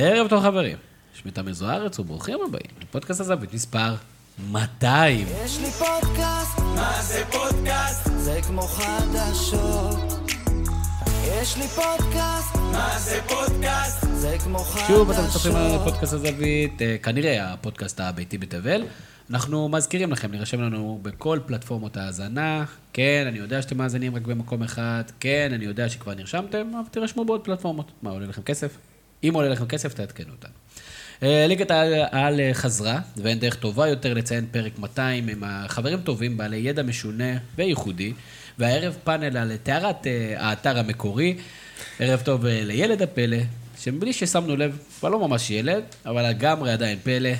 [0.00, 0.76] ערב טוב חברים,
[1.14, 3.94] שמי תמיר זוארץ וברוכים הבאים לפודקאסט הזווית מספר
[4.50, 5.26] 200.
[5.44, 8.08] יש לי פודקאסט, מה זה פודקאסט?
[8.16, 9.96] זה כמו חדשות.
[11.24, 14.06] יש לי פודקאסט, מה זה פודקאסט?
[14.14, 14.88] זה כמו חדשות.
[14.88, 18.82] שוב אתם מצטרפים לפודקאסט הזווית, אה, כנראה הפודקאסט הביתי בתבל.
[19.30, 22.64] אנחנו מזכירים לכם להירשם לנו בכל פלטפורמות ההאזנה.
[22.92, 25.02] כן, אני יודע שאתם מאזינים רק במקום אחד.
[25.20, 27.92] כן, אני יודע שכבר נרשמתם, אבל תירשמו בעוד פלטפורמות.
[28.02, 28.76] מה, עולה לכם כסף?
[29.24, 30.52] אם עולה לכם כסף, תעדכנו אותנו.
[31.22, 36.36] אה, ליגת העל העל חזרה, ואין דרך טובה יותר לציין פרק 200 עם החברים טובים,
[36.36, 38.12] בעלי ידע משונה וייחודי,
[38.58, 41.36] והערב פאנל על טהרת אה, האתר המקורי.
[41.98, 43.38] ערב טוב אה, לילד הפלא,
[43.78, 47.30] שבלי ששמנו לב, כבר לא ממש ילד, אבל לגמרי עדיין פלא,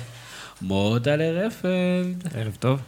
[0.61, 2.27] מוטלה רפלד.
[2.35, 2.79] ערב טוב.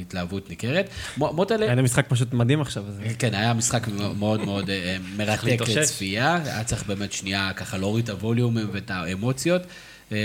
[0.00, 0.88] התלהבות ניכרת.
[1.16, 1.66] מו- מוטלה...
[1.66, 2.84] היה משחק פשוט מדהים עכשיו.
[3.18, 5.58] כן, היה משחק מאוד מאוד אה, מרתק.
[5.76, 9.62] לצפייה, היה צריך באמת שנייה ככה להוריד את הווליומים ואת האמוציות,
[10.12, 10.16] אה,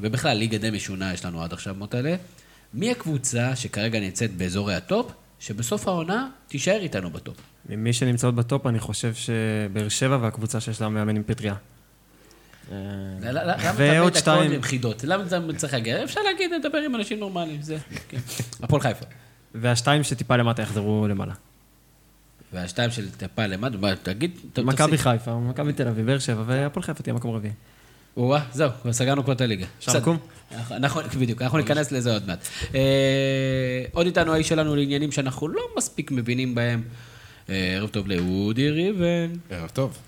[0.00, 2.14] ובכלל, ליגה די משונה יש לנו עד עכשיו מוטלה.
[2.74, 7.36] מי הקבוצה שכרגע נמצאת באזורי הטופ, שבסוף העונה תישאר איתנו בטופ?
[7.68, 11.54] ממי שנמצאות בטופ, אני חושב שבאר שבע והקבוצה שיש לה מאמן עם פטריה.
[12.70, 12.76] אה,
[13.20, 14.52] ל- ל- למה ועוד תמיד הכל שתיים.
[14.52, 15.04] עם חידות?
[15.04, 16.04] למה אתה צריך להגיע?
[16.04, 17.76] אפשר להגיד, לדבר עם אנשים נורמליים, זה...
[18.08, 18.18] כן.
[18.62, 19.04] הפועל חיפה.
[19.54, 21.32] והשתיים שטיפה למטה יחזרו למעלה.
[22.52, 24.30] והשתיים של טיפה למטה, מה, תגיד,
[24.64, 24.98] מכבי.
[24.98, 27.52] חיפה, מכבי תל אביב, באר שבע, והפועל חיפה תהיה מקום רביעי.
[28.16, 29.66] או-אה, זהו, סגרנו כבר את הליגה.
[29.78, 29.92] אפשר.
[29.98, 30.18] לקום?
[30.54, 32.48] אנחנו- נכון, בדיוק, אנחנו ניכנס לזה עוד מעט.
[32.74, 32.80] אה,
[33.92, 36.82] עוד איתנו האיש שלנו לעניינים שאנחנו לא מספיק מבינים בהם.
[37.48, 39.32] אה, ערב טוב לאודי ריבן.
[39.50, 39.98] ערב טוב.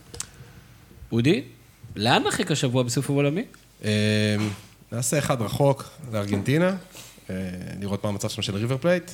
[1.13, 1.43] אודי,
[1.97, 3.45] לאן נחק השבוע בסיבוב עולמי?
[3.85, 4.37] אה,
[4.93, 6.77] נעשה אחד רחוק לארגנטינה,
[7.31, 7.37] אה,
[7.81, 9.11] לראות מה המצב שם של ריבר פלייט.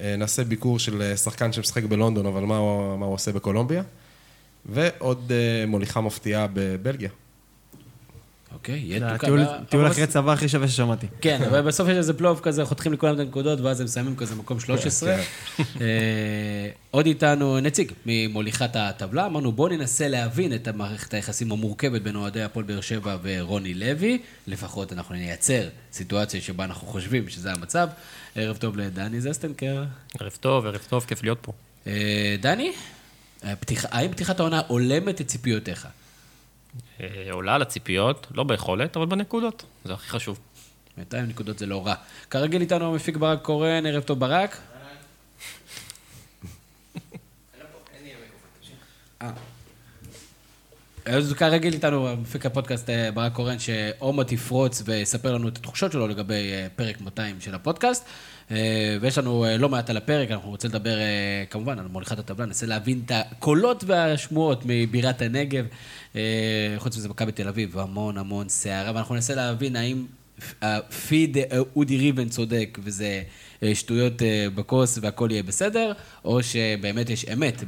[0.00, 3.82] אה, נעשה ביקור של אה, שחקן שמשחק בלונדון, אבל מה הוא, מה הוא עושה בקולומביה.
[4.66, 5.32] ועוד
[5.66, 7.10] מוליכה מפתיעה בבלגיה.
[8.56, 9.26] אוקיי, יהיה תוקע.
[9.68, 11.06] טיול אחרי צבא הכי שווה ששמעתי.
[11.20, 14.34] כן, אבל בסוף יש איזה פלייאוף כזה, חותכים לכולם את הנקודות, ואז הם מסיימים כזה
[14.34, 15.16] מקום 13.
[15.16, 15.62] כן.
[15.80, 22.16] אה, עוד איתנו נציג ממוליכת הטבלה, אמרנו בואו ננסה להבין את המערכת היחסים המורכבת בין
[22.16, 27.88] אוהדי הפועל באר שבע ורוני לוי, לפחות אנחנו נייצר סיטואציה שבה אנחנו חושבים שזה המצב.
[28.34, 29.84] ערב טוב לדני זסטנקר.
[30.20, 31.52] ערב טוב, ערב טוב, כיף להיות פה.
[31.86, 32.72] אה, דני,
[33.82, 35.88] האם פתיחת העונה הולמת את ציפיותיך?
[37.00, 40.38] אה, עולה על הציפיות, לא ביכולת, אבל בנקודות, זה הכי חשוב.
[40.98, 41.94] 200 נקודות זה לא רע.
[42.30, 44.60] כרגיל איתנו המפיק ברק קורן, ערב טוב ברק.
[49.22, 49.30] אה.
[51.04, 56.08] אז כרגיל איתנו מפיק הפודקאסט אה, ברק קורן, שעומד יפרוץ ויספר לנו את התחושות שלו
[56.08, 58.04] לגבי פרק 200 של הפודקאסט.
[58.50, 62.18] אה, ויש לנו אה, לא מעט על הפרק, אנחנו רוצים לדבר אה, כמובן על מוליכת
[62.18, 65.66] הטבלה, ננסה להבין את הקולות והשמועות מבירת הנגב.
[66.78, 70.06] חוץ מזה, מכבי תל אביב, המון המון סערה, ואנחנו ננסה להבין האם
[70.62, 71.36] הפיד
[71.76, 73.22] אודי ריבן צודק וזה
[73.74, 74.22] שטויות
[74.54, 75.92] בכוס והכל יהיה בסדר,
[76.24, 77.64] או שבאמת יש אמת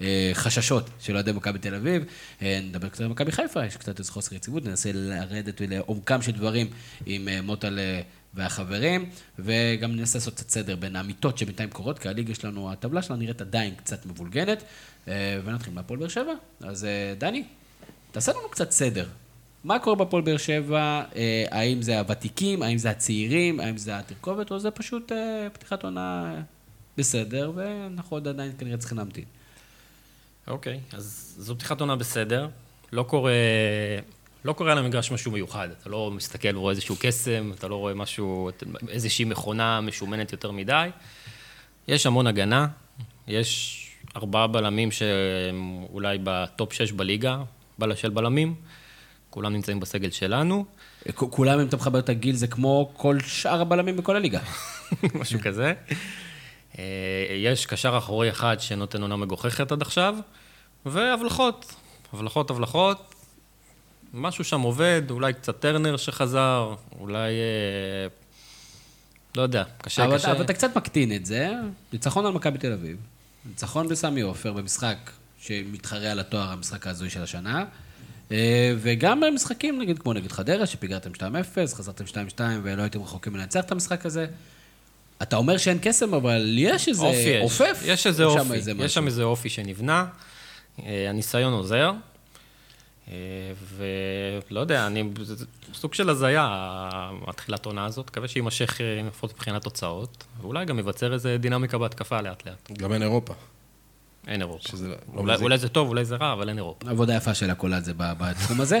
[0.00, 2.04] בחששות של אוהדי מכבי תל אביב.
[2.42, 6.32] אה, נדבר קצת על מכבי חיפה, יש קצת איזה חוסר יציבות, ננסה לרדת לעומקם של
[6.32, 6.66] דברים
[7.06, 8.00] עם אה, מוטל אה,
[8.34, 13.20] והחברים, וגם ננסה לעשות קצת סדר בין האמיתות שבינתיים קורות, כי הליגה שלנו, הטבלה שלנו
[13.20, 14.62] נראית עדיין קצת מבולגנת,
[15.08, 16.32] אה, ונתחיל מהפועל באר שבע.
[16.60, 17.44] אז אה, דני,
[18.12, 19.06] תעשה לנו קצת סדר.
[19.64, 21.02] מה קורה בפועל באר שבע?
[21.16, 22.62] אה, האם זה הוותיקים?
[22.62, 23.60] האם זה הצעירים?
[23.60, 24.50] האם זה התרכובת?
[24.50, 26.34] או זה פשוט אה, פתיחת עונה
[26.96, 29.24] בסדר, ואנחנו עוד עדיין כנראה צריכים להמתין.
[30.48, 32.48] אוקיי, אז זו פתיחת עונה בסדר.
[32.92, 33.32] לא קורה,
[34.44, 35.68] לא קורה על המגרש משהו מיוחד.
[35.80, 38.50] אתה לא מסתכל ורואה איזשהו קסם, אתה לא רואה משהו,
[38.88, 40.88] איזושהי מכונה משומנת יותר מדי.
[41.88, 42.66] יש המון הגנה,
[43.28, 43.80] יש
[44.16, 47.38] ארבעה בלמים שהם אולי בטופ שש בליגה,
[47.78, 48.54] בלש של בלמים.
[49.30, 50.64] כולם נמצאים בסגל שלנו,
[51.16, 54.40] כולם, אם אתה מחבר את הגיל, זה כמו כל שאר הבלמים בכל הליגה.
[55.20, 55.72] משהו כזה.
[56.78, 56.84] אה,
[57.30, 60.14] יש קשר אחורי אחד שנותן עונה מגוחכת עד עכשיו,
[60.86, 61.74] והבלחות.
[62.12, 63.14] הבלחות, הבלחות.
[64.14, 67.30] משהו שם עובד, אולי קצת טרנר שחזר, אולי...
[67.30, 68.06] אה,
[69.36, 70.32] לא יודע, קשה, אבל, קשה.
[70.32, 71.52] אבל אתה קצת מקטין את זה.
[71.92, 72.96] ניצחון על מכבי תל אביב,
[73.46, 77.64] ניצחון בסמי עופר במשחק שמתחרה על התואר המשחק ההזוי של השנה,
[78.32, 83.64] אה, וגם במשחקים, נגיד, כמו נגד חדרה, שפיגרתם 2-0, חזרתם 2-2 ולא הייתם רחוקים מלנצח
[83.64, 84.26] את המשחק הזה.
[85.24, 87.42] אתה אומר שאין קסם, אבל יש איזה אופי יש.
[87.42, 87.82] עופף.
[87.84, 88.94] יש איזה אופי, איזה יש?
[88.94, 90.06] שם איזה אופי שנבנה.
[90.86, 91.92] אה, הניסיון עוזר.
[93.08, 93.14] אה,
[93.76, 95.04] ולא יודע, אני...
[95.74, 96.48] סוג של הזיה,
[97.26, 98.10] התחילת עונה הזאת.
[98.10, 100.24] מקווה שיימשך אה, לפחות מבחינת תוצאות.
[100.40, 102.72] ואולי גם ייווצר איזה דינמיקה בהתקפה לאט-לאט.
[102.78, 103.34] גם אין אירופה.
[104.26, 104.68] אין אירופה.
[104.68, 105.42] שזה לא אולי, מזיק.
[105.42, 106.90] אולי זה טוב, אולי זה רע, אבל אין אירופה.
[106.90, 108.78] עבודה יפה של הקולט זה בתחום הזה.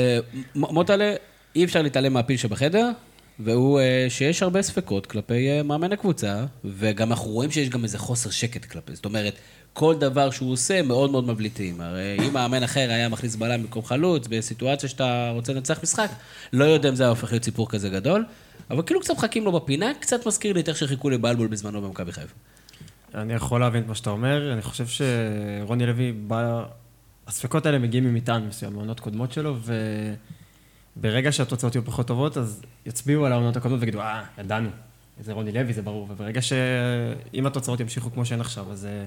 [0.54, 1.14] מוטלה,
[1.56, 2.90] אי אפשר להתעלם מהפיל שבחדר,
[3.38, 7.98] והוא אה, שיש הרבה ספקות כלפי אה, מאמן הקבוצה, וגם אנחנו רואים שיש גם איזה
[7.98, 9.34] חוסר שקט כלפי, זאת אומרת,
[9.72, 11.80] כל דבר שהוא עושה מאוד מאוד מבליטים.
[11.80, 16.10] הרי אם מאמן אחר היה מכניס בלם במקום חלוץ, בסיטואציה שאתה רוצה לנצח משחק,
[16.52, 18.24] לא יודע אם זה היה הופך להיות סיפור כזה גדול,
[18.70, 22.12] אבל כאילו קצת מחכים לו בפינה, קצת מזכיר לי את איך שחיכו לבלבול בזמנו במכבי
[22.12, 22.34] חיפה.
[23.14, 26.64] אני יכול להבין את מה שאתה אומר, אני חושב שרוני לוי בא...
[27.26, 29.56] הספקות האלה מגיעים ממטען מסוים, מעונות קודמות שלו,
[30.96, 34.68] וברגע שהתוצאות יהיו פחות טובות, אז יצביעו על העונות הקודמות ויגידו, אה, ידענו,
[35.20, 36.52] זה רוני לוי, זה ברור, וברגע ש...
[37.34, 39.06] אם התוצאות ימשיכו כמו שהן עכשיו, אז אה,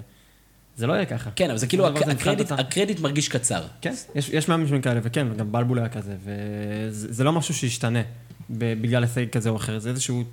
[0.76, 1.30] זה לא יהיה ככה.
[1.36, 3.64] כן, אבל זה כאילו, הקרדיט, הקרדיט מרגיש קצר.
[3.82, 8.02] כן, יש, יש מאמנים כאלה, וכן, וגם בלבול היה כזה, וזה זה לא משהו שישתנה
[8.50, 10.24] בגלל הישג כזה או אחר, זה איזשהו,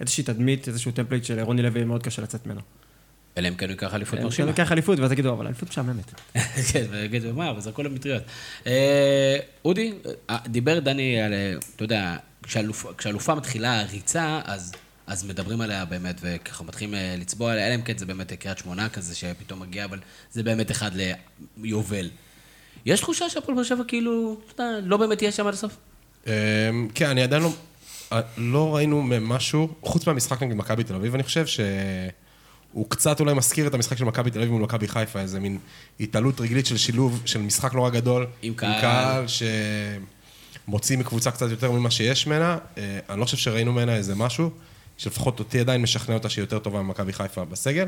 [0.00, 2.60] איזושהי תדמית, איזשהו template של רוני לוי מאוד קשה לצאת ממנו.
[3.38, 4.48] אלא אם כן הוא ייקח אליפות מרשימה.
[4.48, 6.20] לוקח אליפות, ואז יגידו, אבל אליפות משעממת.
[6.72, 8.22] כן, ויגידו, מה, אבל זה הכל המטריות.
[8.66, 9.92] אה, אודי,
[10.30, 14.72] אה, דיבר דני על, אה, אתה יודע, כשאלופ- כשאלופה מתחילה ריצה, אז...
[15.06, 18.88] אז מדברים עליה באמת, וככה מתחילים לצבוע עליה, אלא אם כן זה באמת קריית שמונה
[18.88, 19.98] כזה שפתאום מגיע, אבל
[20.32, 20.90] זה באמת אחד
[21.56, 22.10] ליובל.
[22.86, 25.76] יש תחושה שהפועל באר שבע כאילו, אתה יודע, לא באמת תהיה שם עד הסוף?
[26.26, 26.32] אמ,
[26.94, 27.50] כן, אני עדיין לא...
[28.36, 31.46] לא ראינו משהו, חוץ מהמשחק נגד מכבי תל אביב, אני חושב
[32.74, 35.58] שהוא קצת אולי מזכיר את המשחק של מכבי תל אביב מול מכבי חיפה, איזה מין
[36.00, 38.26] התעלות רגלית של שילוב, של משחק נורא גדול.
[38.42, 38.72] עם קהל.
[38.72, 39.24] עם קהל
[40.66, 42.58] שמוציא מקבוצה קצת יותר ממה שיש ממנה.
[42.78, 44.50] אה, אני לא חושב שראינו ממנה איזה משהו,
[44.96, 47.86] שלפחות אותי עדיין משכנע אותה שהיא יותר טובה ממכבי חיפה בסגל.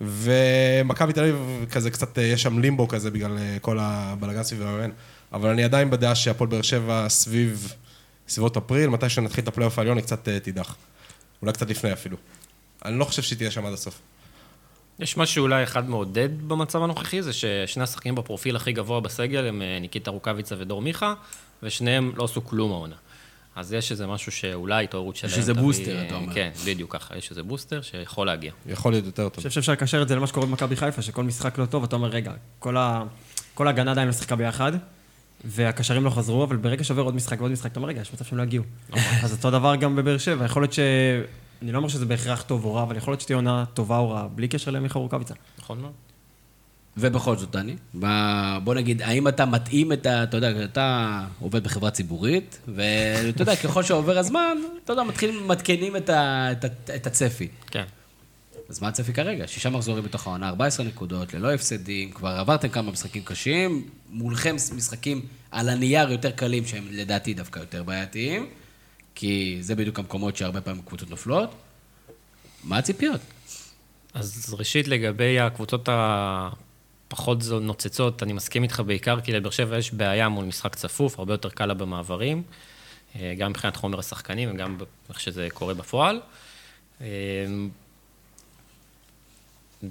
[0.00, 4.62] ומכבי תל אביב, כזה קצת, אה, יש שם לימבו כזה בגלל אה, כל הבלאגן סביב
[4.62, 4.90] המאמן.
[5.32, 7.72] אבל אני עדיין בדעה שהפועל באר שבע סביב,
[8.28, 10.76] סביבות אפריל, מתי שנתחיל את הפלייאוף העליון, היא קצת תידח.
[11.42, 12.16] אולי קצת לפני אפילו.
[12.84, 14.00] אני לא חושב שהיא תהיה שם עד הסוף.
[15.00, 19.62] יש משהו אולי אחד מעודד במצב הנוכחי, זה ששני השחקנים בפרופיל הכי גבוה בסגל הם
[19.62, 21.14] אה, ניקיטה רוקאביצה ודור מיכה,
[21.62, 22.94] ושניהם לא עשו כלום העונה.
[23.56, 26.34] אז יש איזה משהו שאולי התעוררות שלהם איזה תביא- בוסטר, אתה אומר.
[26.34, 28.52] כן, בדיוק ככה, יש איזה בוסטר שיכול להגיע.
[28.66, 29.36] יכול להיות יותר אני טוב.
[29.36, 32.08] חושב שאפשר לקשר את זה למה שקורה במכבי חיפה, שכל משחק לא טוב, אתה אומר,
[32.08, 32.76] רגע, כל
[33.66, 34.72] ההגנה עדיין לא שיחקה ביחד,
[35.44, 38.24] והקשרים לא חזרו, אבל ברגע שעובר עוד משחק ועוד משחק, אתה אומר, רגע, יש מצב
[38.24, 38.64] שהם לא יגיעו.
[39.22, 40.78] אז אותו דבר גם בבאר שבע, יכול להיות ש...
[41.62, 44.10] אני לא אומר שזה בהכרח טוב או רע, אבל יכול להיות שתהיה עונה טובה או
[44.10, 45.34] רעה, בלי קשר למיכה רוקאביצה.
[45.58, 45.92] נכון מאוד?
[46.96, 47.76] ובכל זאת, דני,
[48.64, 50.22] בוא נגיד, האם אתה מתאים את ה...
[50.22, 55.96] אתה יודע, אתה עובד בחברה ציבורית, ואתה יודע, ככל שעובר הזמן, אתה יודע, מתחילים, מתקנים
[55.96, 57.48] את, ה, את, ה, את הצפי.
[57.70, 57.84] כן.
[58.68, 59.46] אז מה הצפי כרגע?
[59.46, 65.20] שישה מחזורים בתוך העונה, 14 נקודות, ללא הפסדים, כבר עברתם כמה משחקים קשים, מולכם משחקים
[65.50, 68.46] על הנייר יותר קלים, שהם לדעתי דווקא יותר בעייתיים,
[69.16, 71.50] כי זה בדיוק המקומות שהרבה פעמים קבוצות נופלות.
[72.64, 73.20] מה הציפיות?
[74.14, 80.28] אז ראשית, לגבי הקבוצות הפחות נוצצות, אני מסכים איתך בעיקר, כי לבאר שבע יש בעיה
[80.28, 82.42] מול משחק צפוף, הרבה יותר קל לה במעברים,
[83.16, 84.76] אה, גם מבחינת חומר השחקנים וגם
[85.08, 86.20] איך שזה קורה בפועל.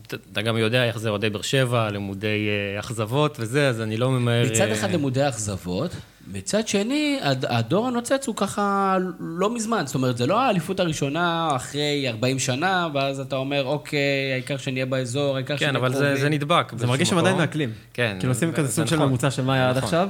[0.07, 4.11] אתה- גם יודע איך זה אוהדי באר שבע, לימודי אה, אכזבות וזה, אז אני לא
[4.11, 4.45] ממהר...
[4.51, 5.91] מצד אה, אחד לימודי אכזבות,
[6.27, 9.83] מצד שני, הד- הדור הנוצץ הוא ככה לא מזמן.
[9.85, 13.99] זאת אומרת, זה לא האליפות הראשונה אחרי 40 שנה, ואז אתה אומר, אוקיי,
[14.33, 16.71] העיקר שנהיה באזור, העיקר שנהיה כן, אבל זה, קרובים." זה נדבק.
[16.77, 17.37] זה מרגיש שהם עדיין.
[17.37, 17.71] מעכלים.
[17.93, 18.15] כן.
[18.19, 19.07] כאילו עושים זה- כזה זה סוג של נכון.
[19.07, 19.83] ממוצע של מה היה עד נכון.
[19.83, 20.07] עכשיו,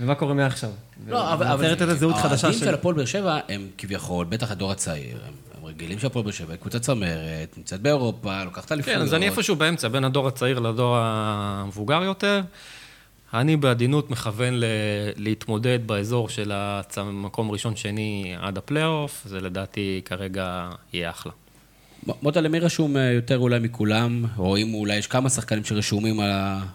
[0.00, 0.70] ומה קורה מעכשיו.
[1.08, 1.46] לא, אבל...
[1.46, 2.66] אבל ויוצרת איזו זהות חדשה האוהדים של...
[2.66, 5.32] של הפועל באר שבע הם כביכול, בטח הדור הצעיר, הם
[5.74, 8.98] רגילים שהפועל באר שבע היא קבוצה צמרת, נמצאת באירופה, לוקחת אליפויות.
[8.98, 12.40] כן, אז אני איפשהו באמצע, בין הדור הצעיר לדור המבוגר יותר.
[13.34, 14.64] אני בעדינות מכוון ל-
[15.16, 21.32] להתמודד באזור של הצ- מקום ראשון-שני עד הפלייאוף, זה לדעתי כרגע יהיה אחלה.
[22.22, 26.30] מוטה, למי רשום אה, יותר אולי מכולם, או אם אולי יש כמה שחקנים שרשומים על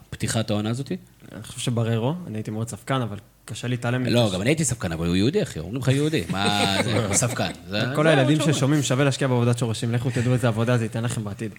[0.09, 0.97] פתיחת העונה הזאתי?
[1.35, 3.17] אני חושב שבררו, אני הייתי מאוד ספקן, אבל
[3.49, 4.11] קשה להתעלם מזה.
[4.11, 6.23] לא, גם אני הייתי ספקן, אבל הוא יהודי, אחי, אומרים לך יהודי.
[6.29, 7.51] מה זה, הוא ספקן.
[7.95, 11.23] כל הילדים מה ששומעים, שווה להשקיע בעבודת שורשים, לכו תדעו איזה עבודה זה ייתן לכם
[11.23, 11.51] בעתיד.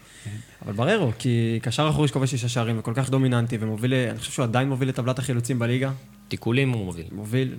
[0.65, 4.43] אבל בררו, כי קשר אחורי שכובש שישה שערים וכל כך דומיננטי ומוביל, אני חושב שהוא
[4.45, 5.91] עדיין מוביל לטבלת החילוצים בליגה.
[6.31, 7.05] תיקולים הוא מוביל.
[7.13, 7.55] מוביל,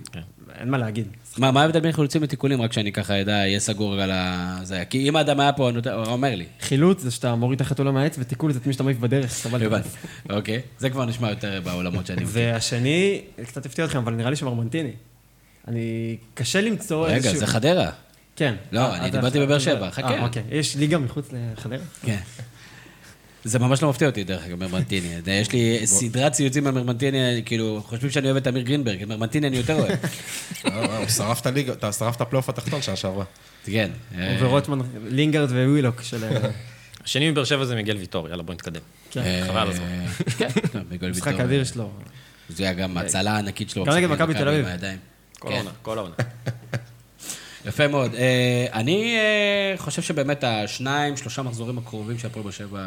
[0.58, 1.06] אין מה להגיד.
[1.38, 2.62] מה, מה ההבדל בין חילוצים לתיקולים?
[2.62, 4.58] רק שאני ככה אדע, אהיה סגור על ה...
[4.62, 4.84] זה.
[4.90, 6.44] כי אם האדם היה פה, הוא אומר לי.
[6.60, 9.46] חילוץ זה שאתה מוריד את החתולה מהעץ, ותיקול זה את מי שאתה מעיף בדרך.
[10.30, 12.32] אוקיי, זה כבר נשמע יותר בעולמות שאני מכיר.
[12.34, 14.92] והשני, קצת הפתיע אתכם, אבל נראה לי שמרמנטיני.
[15.68, 17.30] אני, קשה למצוא איזשהו...
[17.30, 17.90] רגע, זה חדרה.
[18.36, 18.54] כן.
[18.72, 20.14] לא, אה, אני אתה- דיברתי אתה- בבאר אתה- שבע, חכה.
[20.14, 20.42] אה, אוקיי.
[20.50, 21.78] יש ליגה מחוץ לחדרה?
[22.02, 22.18] כן.
[23.44, 25.08] זה ממש לא מפתיע אותי, דרך אגב, מרמנטיני.
[25.40, 29.46] יש לי סדרת ציוצים על מרמנטיני, כאילו, חושבים שאני אוהב את אמיר גרינברג, את מרמנטיני
[29.46, 29.90] אני יותר אוהב.
[30.66, 33.24] אה, אה, את הליגה, אתה שרף את הפלייאוף התחתון שנה שעברה.
[33.66, 33.90] כן.
[34.14, 36.24] אה, ורוטמן, לינגרד ווילוק של...
[37.04, 38.80] השני מבאר שבע זה מיגל ויטור, יאללה בוא נתקדם.
[39.16, 39.86] אה, חבל על הזמן.
[40.38, 40.48] כן,
[41.10, 41.34] משחק.
[41.40, 41.90] אדיר שלו.
[42.48, 43.84] זה היה גם הצלה ענקית שלו.
[43.84, 44.66] גם נגד מכבי תל אביב.
[45.38, 45.54] כל כן.
[45.54, 46.14] העונה, כל העונה.
[47.66, 48.14] יפה מאוד.
[48.14, 52.80] אה, אני אה, חושב שבאמת השניים, שלושה מחזורים הקרובים של הפועל באר שבע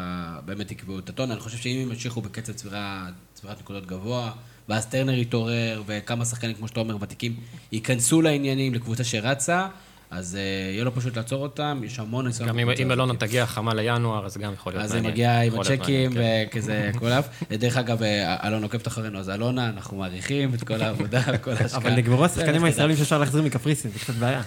[0.44, 1.30] באמת יקבעו את הטון.
[1.30, 4.30] אני חושב שאם הם ימשיכו בקצב צבירה- צבירת נקודות גבוה,
[4.68, 7.36] ואז טרנר יתעורר, וכמה שחקנים, כמו שאתה אומר, ותיקים,
[7.72, 9.66] ייכנסו לעניינים לקבוצה שרצה,
[10.10, 10.40] אז אה,
[10.72, 12.48] יהיה לו פשוט לעצור אותם, יש המון ניסיון.
[12.48, 12.90] גם אם-.
[12.90, 15.12] אלונה תגיע חמה לינואר, אז גם יכול להיות אז היא מעניין.
[15.12, 16.58] מגיעה עם הצ'קים מעניין, כן.
[16.58, 17.22] וכזה כולם.
[17.50, 21.80] דרך אגב, אה, אלון עוקבת אחרינו, אז אלונה, אנחנו מעריכים את כל העבודה וכל ההשקעה.
[21.80, 24.42] אבל נגמרו השחקנים הישראלים שאפשר להחזיר מקפריסין, זה קצת בעיה.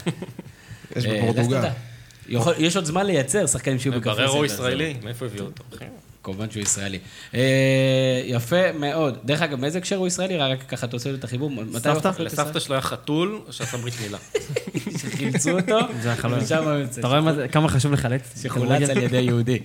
[0.95, 1.61] יש אה, בפורטוגל.
[2.57, 4.25] יש עוד זמן לייצר שחקנים שיהיו בקפריסין.
[4.25, 5.63] בררו ואז- ישראלי, מאיפה הביאו אותו?
[6.33, 6.99] כמובן שהוא ישראלי.
[7.33, 9.17] אה, יפה מאוד.
[9.25, 10.37] דרך אגב, מאיזה הקשר הוא ישראלי?
[10.37, 11.51] רק ככה אתה עושה את החיבור.
[11.51, 12.21] מתי הוא סבתא?
[12.21, 14.17] לסבתא שלו היה חתול שעשה ברית מילה.
[14.87, 15.17] ישראלי?
[15.17, 15.79] חילצו אותו.
[16.41, 16.99] ושם הוא יוצא.
[16.99, 18.41] אתה רואה כמה חשוב לחלץ?
[18.43, 19.59] שחולץ על ידי יהודי.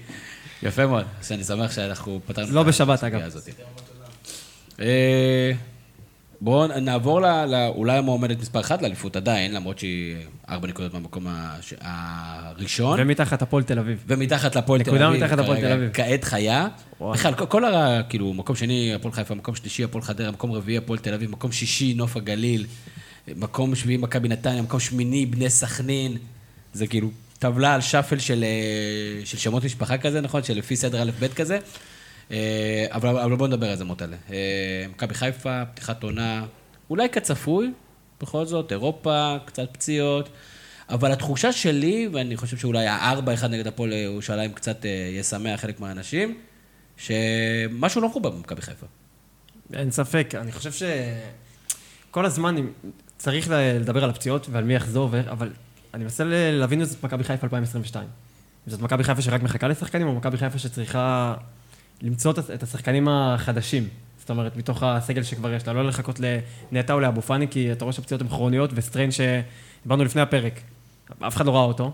[0.62, 1.04] יפה מאוד.
[1.20, 3.26] אז אני שמח שאנחנו פתרנו לא את בשבת, הסוגיה אגב.
[3.26, 3.48] הזאת.
[4.80, 5.52] אה,
[6.44, 10.16] בואו נעבור ל- ל- אולי המועמדת מספר אחת לאליפות עדיין, למרות שהיא
[10.48, 13.00] ארבע נקודות מהמקום הש- הראשון.
[13.00, 14.04] ומתחת הפועל תל אביב.
[14.06, 15.24] ומתחת לפועל תל נקודה אביב.
[15.24, 15.90] מתחת לפועל כרגע תל אביב.
[15.94, 16.66] כעת חיה.
[17.00, 18.00] בכלל, כל- כל ה...
[18.08, 21.52] כאילו, מקום שני, הפועל חיפה, מקום שלישי, הפועל חדרה, מקום רביעי, הפועל תל אביב, מקום
[21.52, 22.66] שישי, נוף הגליל,
[23.36, 26.16] מקום שביעי, מכבי נתניה, מקום שמיני, בני סכנין.
[26.72, 30.42] זה כאילו טבלה על שאפל של, אה, של שמות משפחה כזה, נכון?
[30.42, 31.58] שלפי סדר א'-ב' כזה.
[32.30, 34.16] אה, אבל, אבל בואו נדבר על זה, מוטלה.
[34.30, 36.44] אה, מכבי חיפה, פתיחת עונה,
[36.90, 37.72] אולי כצפוי,
[38.20, 40.28] בכל זאת, אירופה, קצת פציעות.
[40.88, 45.80] אבל התחושה שלי, ואני חושב שאולי הארבע אחד נגד הפועל ירושלים קצת אה, ישמח חלק
[45.80, 46.38] מהאנשים,
[46.96, 48.86] שמשהו לא מחובר במכבי חיפה.
[49.72, 50.86] אין ספק, אני חושב
[52.10, 52.56] שכל הזמן
[53.18, 55.50] צריך לדבר על הפציעות ועל מי יחזור, אבל
[55.94, 58.08] אני מנסה להבין את זאת מכבי חיפה 2022.
[58.66, 61.34] אם זאת מכבי חיפה שרק מחכה לשחקנים, או מכבי חיפה שצריכה
[62.02, 63.88] למצוא את- השחקנים החדשים.
[64.18, 66.20] זאת אומרת, מתוך הסגל שכבר יש לה, לא לחכות
[66.72, 70.60] לנטע או לאבו פאני, כי אתה רואה שהפציעות הן כרוניות, וסטריין שדיברנו לפני הפרק,
[71.26, 71.92] אף אחד לא ראה אותו.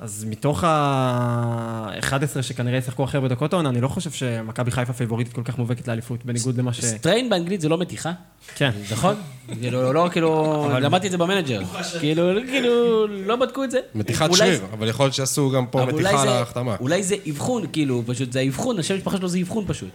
[0.00, 2.06] אז מתוך ה-11
[2.42, 5.88] שכנראה ישחקו הכי הרבה דקות העונה, אני לא חושב שמכבי חיפה פייבוריטית כל כך מובהקת
[5.88, 6.84] לאליפות, בניגוד למה ש...
[6.84, 8.12] strain באנגלית זה לא מתיחה,
[8.56, 8.70] כן.
[8.92, 9.14] נכון?
[9.60, 11.60] כאילו, לא כאילו, למדתי את זה במנג'ר.
[12.00, 13.78] כאילו, כאילו, לא בדקו את זה.
[13.94, 16.76] מתיחת שריר, אבל יכול להיות שיעשו גם פה מתיחה זה- על ההחתמה.
[16.80, 19.88] אולי זה אבחון, כאילו, פשוט זה האבחון, השם המשפחה שלו זה אבחון פשוט.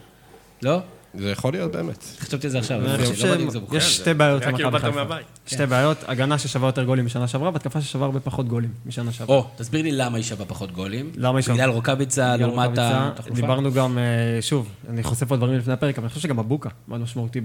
[0.61, 0.79] לא?
[1.13, 2.03] זה יכול להיות באמת.
[2.19, 2.95] חשבתי על זה עכשיו.
[2.95, 3.79] אני חושב לא מוכן.
[3.79, 5.15] שיש שתי בעיות למכבי חיפה.
[5.47, 9.35] שתי בעיות, הגנה ששווה יותר גולים משנה שעברה, והתקפה ששווה הרבה פחות גולים משנה שעברה.
[9.35, 11.11] או, תסביר לי למה היא שווה פחות גולים.
[11.15, 11.57] למה היא שווה?
[11.57, 12.69] בגלל רוקאביצה לעומת.
[12.77, 13.41] התחלופה?
[13.41, 16.69] דיברנו גם, אה, שוב, אני חושף פה דברים לפני הפרק, אבל אני חושב שגם מבוקה
[16.87, 17.41] מאוד משמעותי.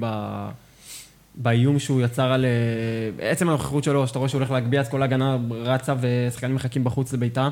[1.34, 2.44] באיום שהוא יצר על...
[2.44, 6.84] אה, עצם הנוכחות שלו, שאתה רואה שהוא הולך להגביה, אז כל ההגנה רצה ושחקנים מחכים
[6.84, 7.48] בחוץ לביתה.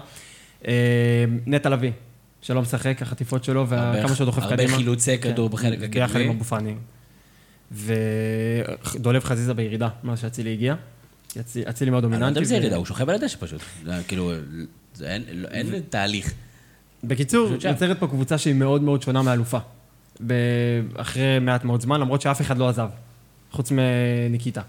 [0.69, 1.91] אה, נטע לביא,
[2.45, 4.77] שלא משחק, החטיפות שלו, הרבה- וכמה שהוא דוחף הרבה קדימה.
[4.77, 5.89] חילוצי כדור כן, בחלק הקדמי.
[5.89, 6.75] ביחד עם אבו פאני.
[7.73, 10.75] ודולב חזיזה בירידה, מאז שאצילי הגיע.
[11.41, 12.39] אצ- אצילי מאוד אני לא יודע דומיננטי.
[12.41, 13.61] אם זה ירידה, הוא שוכב על הדשא פשוט.
[14.09, 14.33] כאילו,
[14.95, 15.23] זה אין-
[15.73, 16.33] לא- תהליך.
[17.05, 17.51] בקיצור.
[17.65, 19.59] יוצרת פה קבוצה שהיא מאוד מאוד שונה מאלופה.
[20.97, 22.89] אחרי מעט מאוד זמן, למרות שאף אחד לא עזב,
[23.51, 24.63] חוץ מניקיטה.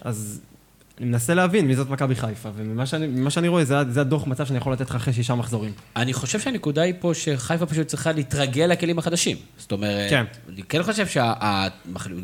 [0.00, 0.40] אז
[1.00, 4.46] אני מנסה להבין מי זאת מכבי חיפה, וממה שאני, שאני רואה, זה, זה הדוח מצב
[4.46, 5.72] שאני יכול לתת לך אחרי שישה מחזורים.
[5.96, 9.36] אני חושב שהנקודה היא פה שחיפה פשוט צריכה להתרגל לכלים החדשים.
[9.58, 10.24] זאת אומרת, כן.
[10.48, 11.32] אני כן חושב שה...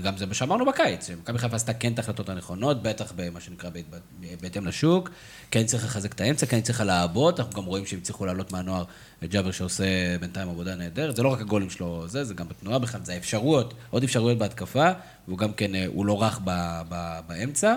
[0.02, 3.71] גם זה מה שאמרנו בקיץ, שמכבי חיפה עשתה כן את ההחלטות הנכונות, בטח במה שנקרא
[3.71, 4.00] בהת-
[4.40, 5.11] בהתאם לשוק,
[5.50, 8.85] כן צריך לחזק את האמצע, כן צריכה לעבוד, אנחנו גם רואים שהם הצליחו לעלות מהנוער
[9.25, 9.85] את ג'אבר שעושה
[10.21, 13.75] בינתיים עבודה נהדרת, זה לא רק הגולים שלו, זה, זה גם בתנועה בכלל, זה האפשרויות,
[13.90, 14.90] עוד אפשרויות בהתקפה,
[15.28, 16.50] והוא גם כן, אה, הוא לא רך ב,
[16.88, 17.75] ב, באמצע.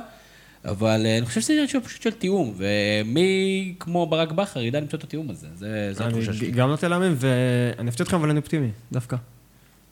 [0.65, 4.99] אבל אה, אני חושב שזה עניין פשוט של תיאום, ומי כמו ברק בכר ידע למצוא
[4.99, 6.47] את התיאום הזה, זה, זה התחושה שלי.
[6.47, 9.17] אני גם נוטה להאמין, ואני אפתיע אתכם, אבל אני אופטימי, דווקא.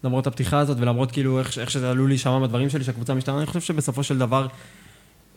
[0.04, 3.46] למרות הפתיחה הזאת, ולמרות כאילו איך, איך שזה עלול להישמע מהדברים שלי, שהקבוצה משתנה, אני
[3.46, 4.48] חושב שבסופו של דבר,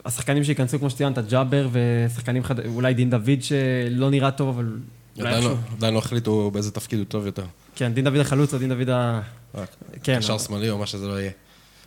[0.04, 2.66] השחקנים שייכנסו, כמו שציינת, ג'אבר, ושחקנים חד...
[2.66, 4.76] אולי דין דוד שלא נראה טוב, אבל...
[5.18, 7.44] עדיין לא- עדיין לא החליטו באיזה תפקיד הוא טוב יותר.
[7.76, 9.20] כן, דין דוד החלוץ או דין דוד ה...
[9.54, 9.68] רק
[10.02, 11.30] כן, קשר שמאלי או מה שזה לא יהיה.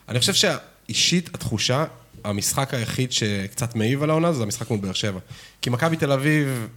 [0.10, 1.86] אני חושב שאישית, התחושה,
[2.24, 5.20] המשחק היחיד שקצת מעיב על העונה זה המשחק מול באר שבע.
[5.62, 6.68] כי מכבי תל אביב,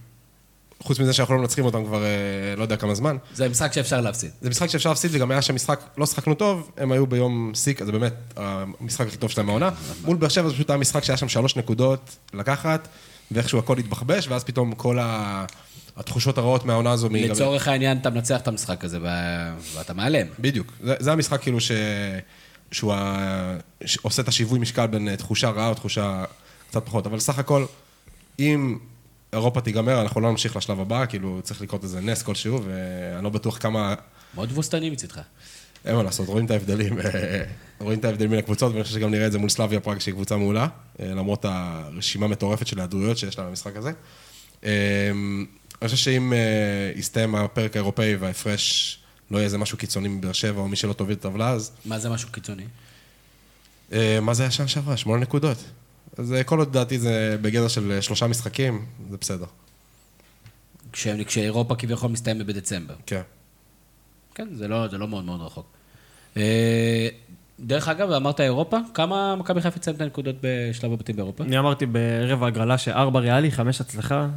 [0.79, 4.01] חוץ מזה שאנחנו לא מנצחים אותם כבר אה, לא יודע כמה זמן, זה משחק שאפשר
[4.01, 4.31] להפסיד.
[4.41, 7.83] זה משחק שאפשר להפסיד, וגם היה שם משחק, לא שחקנו טוב, הם היו ביום סיק,
[7.83, 9.69] זה באמת המשחק הכי טוב שלהם בעונה.
[10.03, 12.87] מול באר שבע זה פשוט היה משחק שהיה שם שלוש נקודות לקחת,
[13.31, 15.45] ואיכשהו הכל התבחבש, ואז פתאום כל ה...
[15.97, 17.09] התחושות הרעות מהעונה הזו...
[17.11, 18.97] לצורך העניין, אתה מנצח את המשחק הזה,
[19.75, 20.27] ואתה מעלם.
[20.39, 20.73] בדיוק.
[20.83, 21.71] זה, זה המשחק כאילו ש...
[22.71, 23.57] שהוא ה...
[24.01, 26.23] עושה את השיווי משקל בין אה, תחושה רעה או תחושה
[26.69, 27.05] קצת פחות.
[27.05, 27.65] אבל סך הכל,
[28.39, 28.77] אם
[29.33, 33.29] אירופה תיגמר, אנחנו לא נמשיך לשלב הבא, כאילו, צריך לקרות איזה נס כלשהו, ואני לא
[33.29, 33.95] בטוח כמה...
[34.35, 35.19] מאוד תבוסתני מצדך.
[35.85, 36.97] אין מה לעשות, רואים את ההבדלים,
[37.79, 40.13] רואים את ההבדלים בין הקבוצות, ואני חושב שגם נראה את זה מול סלאביה פראג, שהיא
[40.13, 40.67] קבוצה מעולה,
[40.99, 43.91] אה, למרות הרשימה המטורפת של ההיעדרויות שיש לה במשחק הזה.
[44.65, 45.11] אה,
[45.81, 48.99] אני חושב שאם אה, יסתיים הפרק האירופאי וההפרש
[49.31, 51.71] לא יהיה איזה משהו קיצוני מבאר שבע, או מי שלא תוביל את הטבלה, אז...
[51.85, 52.65] מה זה משהו קיצוני?
[54.21, 54.97] מה זה היה שנה שעברה?
[54.97, 55.57] שמונה נקודות.
[56.17, 59.45] אז כל עוד דעתי זה בגדר של שלושה משחקים, זה בסדר.
[61.25, 62.95] כשאירופה כביכול מסתיימת בדצמבר.
[63.05, 63.21] כן.
[64.35, 65.65] כן, זה לא, זה לא מאוד מאוד רחוק.
[66.37, 67.07] אה,
[67.59, 71.43] דרך אגב, אמרת אירופה, כמה מכבי חיפה תסיים את הנקודות בשלב הבתים באירופה?
[71.43, 74.27] אני אמרתי בערב ההגרלה שארבע ריאלי, חמש הצלחה,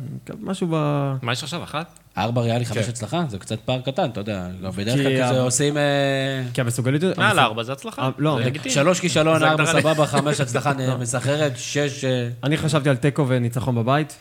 [0.40, 0.74] משהו ב...
[1.22, 1.98] מה יש עכשיו, אחת?
[2.18, 2.90] ארבע ריאלי, חמש כן.
[2.90, 3.24] הצלחה?
[3.28, 4.48] זה קצת פער קטן, אתה יודע.
[4.76, 5.76] בדרך כלל כזה עושים...
[5.76, 7.18] אה, כי המסוגלת...
[7.18, 8.02] מעל ארבע זה הצלחה.
[8.02, 8.38] אה, לא.
[8.68, 12.04] שלוש כישלון, ארבע סבבה, חמש הצלחה מסחררת, שש...
[12.44, 14.16] אני חשבתי על תיקו וניצחון בבית,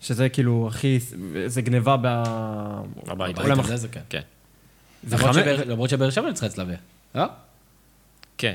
[0.00, 0.98] שזה כאילו הכי...
[1.46, 3.36] זה גניבה בבית.
[3.36, 3.74] בעולם אחר.
[4.08, 4.20] כן.
[5.66, 6.76] למרות שבאר שבע ניצחה סלאביה,
[7.14, 7.24] לא?
[8.38, 8.54] כן,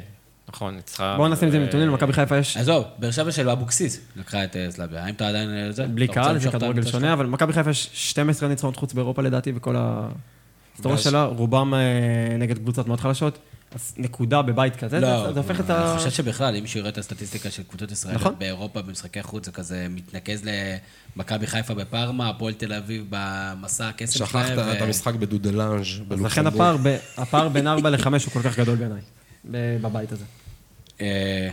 [0.55, 1.15] נכון, ניצחה...
[1.17, 2.57] בואו נשים את זה בנתונים, למכבי חיפה יש...
[2.57, 5.49] עזוב, באר שבע של אבוקסיס לקחה את אה, סלאביה, האם אתה עדיין...
[5.49, 5.87] אה, זה?
[5.87, 9.75] בלי קהל, זה כדורגל שונה, אבל מכבי חיפה יש 12 ניצחונות חוץ באירופה לדעתי, בכל
[9.75, 11.79] ההיסטוריה שלה, רובם אה,
[12.39, 13.37] נגד קבוצות מאוד חלשות.
[13.75, 15.91] אז נקודה בבית כזה, לא, זה הופך את ה...
[15.91, 18.33] אני חושב שבכלל, אם מישהו יראה את הסטטיסטיקה של קבוצות ישראל נכון.
[18.39, 20.41] באירופה במשחקי חוץ, זה כזה מתנקז
[21.15, 24.29] למכבי חיפה בפארמה, הפועל תל אביב במסע הקסם שלהם.
[24.29, 24.73] שכחת ו...
[24.73, 26.21] את המשחק בדודלאנג' בלוקסמבורג.
[26.21, 26.97] לכן הפער, ב...
[27.17, 29.01] הפער בין 4 ל-5 הוא כל כך גדול בעיניי,
[29.81, 30.25] בבית הזה.
[31.01, 31.49] אה,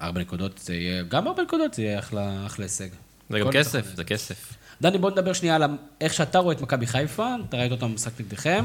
[0.00, 2.88] ארבע נקודות זה יהיה, גם ארבע נקודות זה יהיה אחלה הישג.
[3.30, 4.54] זה גם כסף, זה כסף.
[4.80, 5.62] דני, בוא נדבר שנייה על
[6.00, 8.64] איך שאתה רואה את מכבי חיפה, אתה ראית אותם במשחק נגדכם.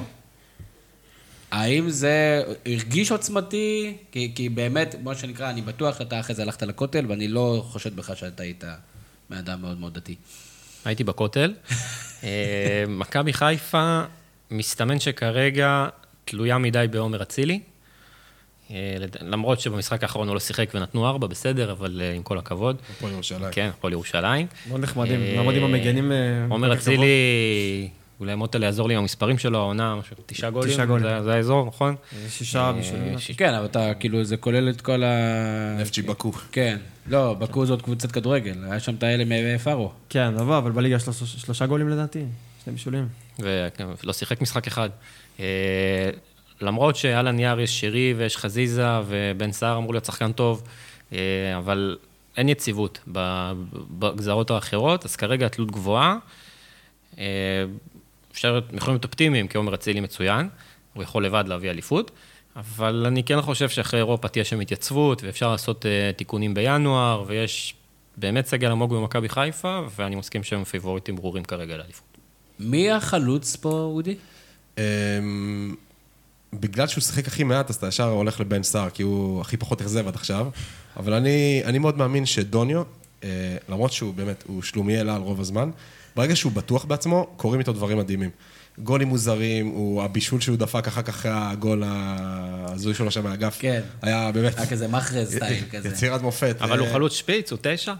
[1.51, 3.97] האם זה הרגיש עוצמתי?
[4.11, 7.95] כי, כי באמת, מה שנקרא, אני בטוח שאתה אחרי זה הלכת לכותל, ואני לא חושד
[7.95, 8.63] בך שאתה היית
[9.29, 10.15] בן אדם מאוד מאוד דתי.
[10.85, 11.53] הייתי בכותל.
[12.23, 14.01] אה, מכבי חיפה,
[14.51, 15.87] מסתמן שכרגע
[16.25, 17.59] תלויה מדי בעומר אצילי.
[18.71, 22.77] אה, למרות שבמשחק האחרון הוא לא שיחק ונתנו ארבע, בסדר, אבל אה, עם כל הכבוד.
[22.91, 23.51] הפועל ירושלים.
[23.51, 24.47] כן, הפועל ירושלים.
[24.69, 26.11] מאוד נחמדים, לעמוד עם המגנים.
[26.49, 30.73] עומר אצילי אולי מוטל יעזור לי עם המספרים שלו, העונה, תשעה גולים.
[30.73, 31.05] תשעה גולים.
[31.05, 31.95] זה, זה האזור, נכון?
[32.29, 33.15] שישה אה, בשבילי.
[33.37, 35.83] כן, אבל אתה, כאילו, זה כולל את כל ה...
[35.83, 36.31] FG בקו.
[36.51, 36.77] כן.
[37.07, 38.55] לא, בקו זאת קבוצת כדורגל.
[38.63, 39.91] היה שם את האלה מפארו.
[40.09, 42.25] כן, אבל, אבל בליגה שלושה גולים לדעתי,
[42.63, 43.07] שני בישולים.
[43.39, 44.89] ולא שיחק משחק אחד.
[46.61, 50.63] אה, למרות שעל הנייר יש שרי ויש חזיזה ובן סער אמור להיות שחקן טוב,
[51.13, 51.17] אה,
[51.57, 51.97] אבל
[52.37, 52.99] אין יציבות
[53.99, 56.17] בגזרות האחרות, אז כרגע התלות גבוהה.
[58.31, 60.49] אפשר, יכולים להיות אופטימיים, כי עומר אצילי מצוין,
[60.93, 62.11] הוא יכול לבד להביא אליפות,
[62.55, 67.73] אבל אני כן חושב שאחרי אירופה תהיה שם התייצבות, ואפשר לעשות uh, תיקונים בינואר, ויש
[68.17, 72.17] באמת סגל עמוק במכבי חיפה, ואני מסכים שהם פיבוריטים ברורים כרגע לאליפות.
[72.59, 74.15] מי החלוץ פה, אודי?
[76.53, 79.81] בגלל שהוא שיחק הכי מעט, אז אתה ישר הולך לבן סער, כי הוא הכי פחות
[79.81, 80.47] אכזב עד עכשיו.
[80.97, 82.83] אבל אני, אני מאוד מאמין שדוניו,
[83.21, 83.25] uh,
[83.69, 85.69] למרות שהוא באמת, הוא שלומיאל על רוב הזמן,
[86.15, 88.29] ברגע שהוא בטוח בעצמו, קורים איתו דברים מדהימים.
[88.79, 93.57] גולים מוזרים, הוא הבישול שהוא דפק אחר כך אחרי הגול ההזוי שלו שם מהאגף.
[93.59, 93.81] כן.
[94.01, 94.57] היה באמת...
[94.57, 95.89] היה כזה מאחרז סטייל כזה.
[95.89, 96.55] יצירת מופת.
[96.59, 97.93] אבל הוא חלוץ שפיץ, הוא תשע?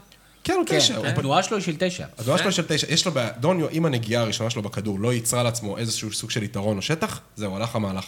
[0.44, 1.02] כן, הוא תשע.
[1.02, 2.06] כן, התנועה שלו היא של תשע.
[2.18, 2.86] התנועה שלו היא של תשע.
[2.92, 6.76] יש לו, דוניו, אם הנגיעה הראשונה שלו בכדור לא ייצרה לעצמו איזשהו סוג של יתרון
[6.76, 8.04] או שטח, זהו, הלך המהלך.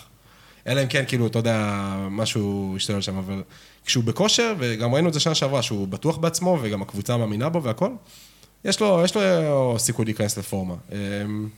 [0.66, 3.42] אלא אם כן, כאילו, אתה יודע, משהו השתולל שם, אבל
[3.84, 7.62] כשהוא בכושר, וגם ראינו את זה שנה שעברה, שהוא בטוח בעצמו, וגם הקבוצה מאמינה בו
[7.62, 7.90] והכל,
[8.64, 10.74] יש לו, יש לו סיכוי להיכנס לפורמה.
[10.92, 11.48] אמ,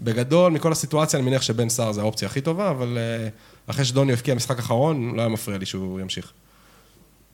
[0.00, 3.28] בגדול, מכל הסיטואציה, אני מניח שבן סער זה האופציה הכי טובה, אבל אה,
[3.66, 6.32] אחרי שדוני הבקיע משחק אחרון, לא היה מפריע לי שהוא ימשיך.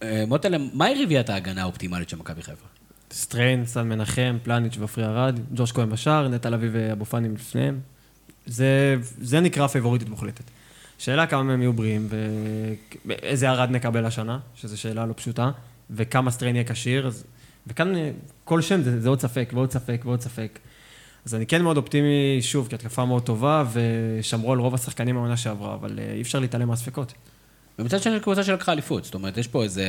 [0.03, 2.67] אה, מוטל, מה הביאה את ההגנה האופטימלית של מכבי חיפה?
[3.13, 7.81] סטריין, סאן מנחם, פלניץ' ועפרי ארד, ג'וש כהן בשער, נטע לביא ואבו פאני לפניהם.
[8.47, 10.45] זה, זה נקרא פייבוריטית מוחלטת.
[11.03, 12.09] שאלה כמה מהם יהיו בריאים,
[13.07, 15.51] ואיזה ארד נקבל השנה, שזו שאלה לא פשוטה,
[15.91, 17.25] וכמה סטריין יהיה כשיר, אז
[17.67, 17.93] וכאן
[18.45, 20.59] כל שם זה, זה עוד ספק ועוד ספק ועוד ספק.
[21.27, 25.37] אז אני כן מאוד אופטימי, שוב, כי התקפה מאוד טובה, ושמרו על רוב השחקנים העונה
[25.37, 27.13] שעברה, אבל אה, אי אפשר להתעלם מהספקות.
[27.79, 29.85] ומצד שני, קבוצה שלקחה אליפות, זאת אומרת, יש פה איזה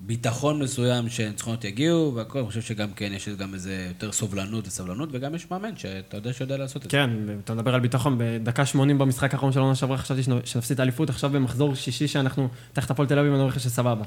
[0.00, 5.08] ביטחון מסוים שניצחונות יגיעו, והכל, אני חושב שגם כן יש גם איזה יותר סובלנות וסבלנות,
[5.12, 7.32] וגם יש מאמן שאתה יודע שיודע לעשות את כן, זה.
[7.32, 10.80] כן, אתה מדבר על ביטחון, בדקה 80 במשחק האחרון של העונה שעברה, חשבתי שנפסיד את
[10.80, 14.04] האליפות, עכשיו במחזור שישי שאנחנו תחת הפועל תל אביב, אני אומר לך שסבבה.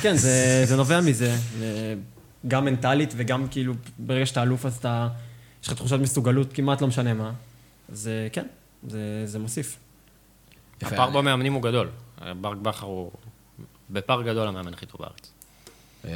[0.00, 0.34] כן, זה,
[0.68, 1.36] זה נובע מזה,
[2.48, 5.08] גם מנטלית וגם כאילו, ברגע שאתה אלוף אז אתה,
[5.62, 7.32] יש לך תחושת מסוגלות כמעט לא משנה מה.
[7.92, 8.46] אז אה, כן,
[8.88, 9.78] זה, זה מוסיף.
[10.82, 11.88] הפער במאמנים הוא גדול.
[12.40, 13.10] ברק בכר הוא
[13.90, 15.30] בפער גדול המאמן הכי טוב בארץ.
[16.04, 16.10] אה,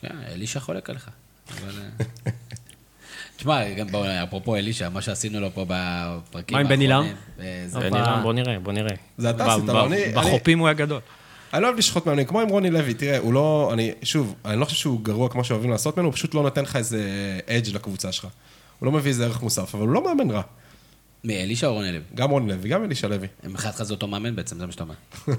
[0.00, 1.08] כן, אלישע חולק עליך.
[1.50, 1.68] אה,
[3.36, 7.04] תשמע, גם בוא, אפרופו אלישע, מה שעשינו לו פה בפרקים מה עם בן עילם?
[7.40, 8.20] אה, זה- הופה.
[8.22, 8.94] בוא נראה, בוא נראה.
[9.18, 11.00] זה אתה ב- עשית לו, אני- בחופים הוא היה גדול.
[11.54, 14.60] אני לא אוהב לשחוט מאמנים, כמו עם רוני לוי, תראה, הוא לא, אני, שוב, אני
[14.60, 17.02] לא חושב שהוא גרוע כמו שאוהבים לעשות ממנו, הוא פשוט לא נותן לך איזה
[17.46, 18.26] אדג' לקבוצה שלך.
[18.78, 20.42] הוא לא מביא איזה ערך מוסף, אבל הוא לא מאמן רע.
[21.24, 22.00] מי, אלישע או רוני לוי?
[22.14, 23.26] גם רוני לוי, גם אלישע לוי.
[23.42, 24.94] הם מבחינתך זה אותו מאמן בעצם, זה מה שאתה אומר.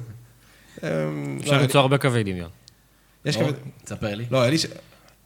[0.84, 2.50] אמ, אפשר לא, למצוא הרבה קווי דמיון.
[3.26, 3.58] יש אור, כזה...
[3.84, 4.26] תספר לי.
[4.32, 4.68] לא, אלישע...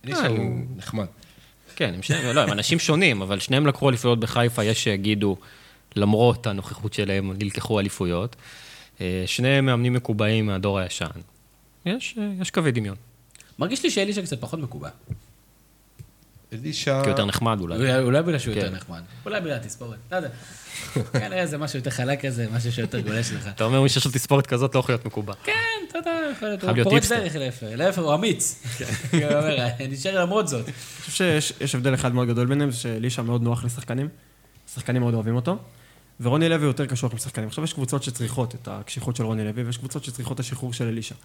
[0.09, 1.05] אה, הוא נחמד.
[1.75, 5.37] כן, הם שניהם, לא, הם אנשים שונים, אבל שניהם לקחו אליפויות בחיפה, יש שיגידו,
[5.95, 8.35] למרות הנוכחות שלהם, נלקחו אליפויות.
[9.01, 11.07] אה, שניהם מאמנים מקובעים מהדור הישן.
[11.85, 12.95] יש, אה, יש קווי דמיון.
[13.59, 14.89] מרגיש לי שאלישע קצת פחות מקובע.
[16.53, 17.03] אלישע...
[17.03, 17.99] כי יותר נחמד אולי.
[17.99, 18.75] אולי בגלל שהוא יותר כן.
[18.75, 19.01] נחמד.
[19.25, 19.97] אולי בגלל התספורת.
[20.11, 20.29] לא יודע.
[21.13, 23.47] כנראה זה משהו יותר חלק כזה, משהו שיותר גולש לך.
[23.47, 25.33] אתה אומר, מי שיש לו תספורת כזאת לא יכול להיות מקובע.
[25.43, 25.53] כן,
[25.89, 26.61] אתה יודע, יכול להיות.
[26.61, 27.11] חייב הוא פורץ.
[27.11, 27.67] דרך להפך.
[27.75, 28.63] להפך, הוא אמיץ.
[29.11, 30.65] הוא אומר, נשאר למרות זאת.
[30.65, 34.09] אני חושב שיש יש הבדל אחד מאוד גדול ביניהם, זה שאלישע מאוד נוח לשחקנים.
[34.73, 35.57] שחקנים מאוד אוהבים אותו.
[36.19, 37.47] ורוני לוי יותר קשוח עם שחקנים.
[37.47, 40.87] עכשיו יש קבוצות שצריכות את הקשיחות של רוני לוי, ויש קבוצות שצריכות את השחרור של
[40.87, 41.15] אלישע.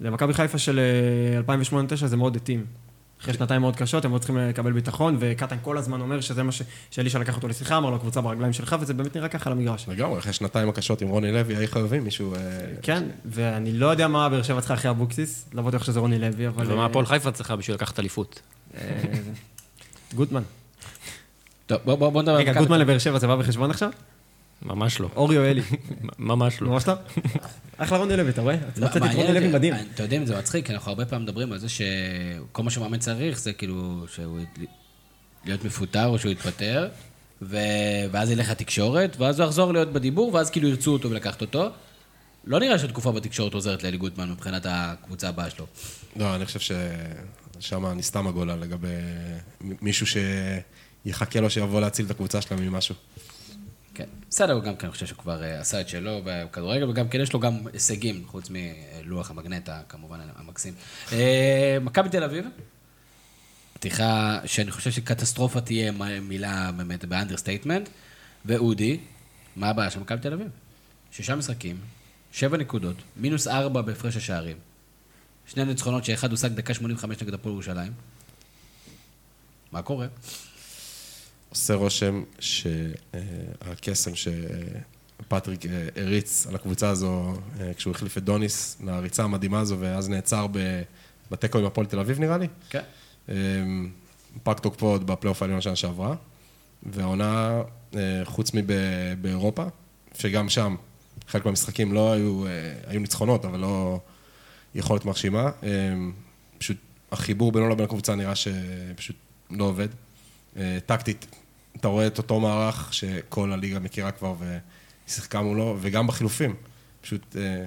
[0.00, 0.80] למכבי חיפה של
[1.48, 1.56] אה,
[1.92, 2.66] 2008-2009 זה מאוד התאים.
[3.22, 6.52] אחרי שנתיים מאוד קשות, הם עוד צריכים לקבל ביטחון, וקטן כל הזמן אומר שזה מה
[6.52, 6.62] ש...
[6.90, 9.88] שאלישע לקח אותו לשיחה, אמר לו, הקבוצה ברגליים שלך, וזה באמת נראה ככה על המגרש.
[9.88, 12.34] לגמרי, אחרי שנתיים הקשות עם רוני לוי, היו חייבים מישהו...
[12.34, 12.38] אה,
[12.82, 16.48] כן, ואני לא יודע מה באר שבע צריכה אחרי אבוקסיס, לא בטוח שזה רוני לוי,
[16.48, 16.72] אבל...
[16.72, 18.40] ומה אה, הפועל חיפה צריכה בשביל לקחת אליפות?
[18.74, 18.80] אה,
[20.14, 20.42] גוטמן.
[21.66, 22.36] טוב, בוא- בוא בוא נדבר.
[22.36, 23.90] רגע, גוטמן לבאר שבע זה בא בחשבון עכשיו?
[24.62, 25.08] ממש לא.
[25.16, 25.62] אורי או אלי?
[26.18, 26.68] ממש לא.
[26.68, 26.94] ממש לא?
[27.76, 28.56] אחלה רוני לוי, אתה רואה?
[28.76, 29.74] לא, מצאתי את רוני לוי מדהים.
[29.94, 32.98] אתה יודע אם זה מצחיק, כי אנחנו הרבה פעמים מדברים על זה שכל מה שמאמן
[32.98, 34.68] צריך זה כאילו שהוא ית-
[35.44, 36.88] להיות מפוטר או שהוא יתפטר,
[37.42, 37.56] ו...
[38.10, 41.68] ואז ילך לתקשורת, ואז הוא יחזור להיות בדיבור, ואז כאילו ירצו אותו ולקחת אותו.
[42.44, 45.66] לא נראה שהתקופה בתקשורת עוזרת לאלי גוטמן מבחינת הקבוצה הבאה שלו.
[46.16, 46.60] לא, אני חושב
[47.60, 48.88] ששם נסתם הגולל לגבי
[49.60, 50.06] מישהו
[51.04, 52.94] שיחכה לו שיבוא להציל את הקבוצה שלהם ממשהו.
[53.98, 54.04] כן.
[54.30, 57.20] בסדר, הוא גם כן, אני חושב שהוא כבר אה, עשה את שלו בכדורגל, וגם כן
[57.20, 60.74] יש לו גם הישגים, חוץ מלוח המגנט, כמובן, המקסים.
[61.12, 62.46] אה, מכבי תל אביב,
[63.72, 67.88] פתיחה שאני חושב שקטסטרופה תהיה מילה באמת ב understatement,
[68.44, 68.98] ואודי,
[69.56, 70.48] מה הבעיה של מכבי תל אביב?
[71.12, 71.76] שישה משחקים,
[72.32, 74.56] שבע נקודות, מינוס ארבע בהפרש השערים.
[75.46, 77.92] שני ניצחונות שאחד הושג דקה 85 נגד הפועל ירושלים.
[79.72, 80.06] מה קורה?
[81.48, 89.24] עושה רושם שהקסם שפטריק אה, הריץ על הקבוצה הזו אה, כשהוא החליף את דוניס לריצה
[89.24, 90.46] המדהימה הזו, ואז נעצר
[91.30, 92.46] בתיקו עם הפועל תל אביב נראה לי.
[92.70, 92.82] כן.
[93.28, 93.34] אה,
[94.42, 96.14] פג תוקפו עוד בפלייאוף העליון שנה שעברה,
[96.82, 97.62] והעונה,
[97.96, 99.64] אה, חוץ מבאירופה,
[100.18, 100.76] שגם שם
[101.28, 102.44] חלק מהמשחקים לא היו,
[102.86, 104.00] היו ניצחונות, אבל לא
[104.74, 105.50] יכולת מרשימה.
[105.62, 105.68] אה,
[106.58, 106.76] פשוט
[107.12, 109.16] החיבור בינו לבין הקבוצה נראה שפשוט
[109.50, 109.88] לא עובד.
[110.56, 111.26] אה, טקטית,
[111.76, 114.58] אתה רואה את אותו מערך שכל הליגה מכירה כבר והיא
[115.06, 116.54] שיחקה מולו, וגם בחילופים.
[117.00, 117.66] פשוט אה,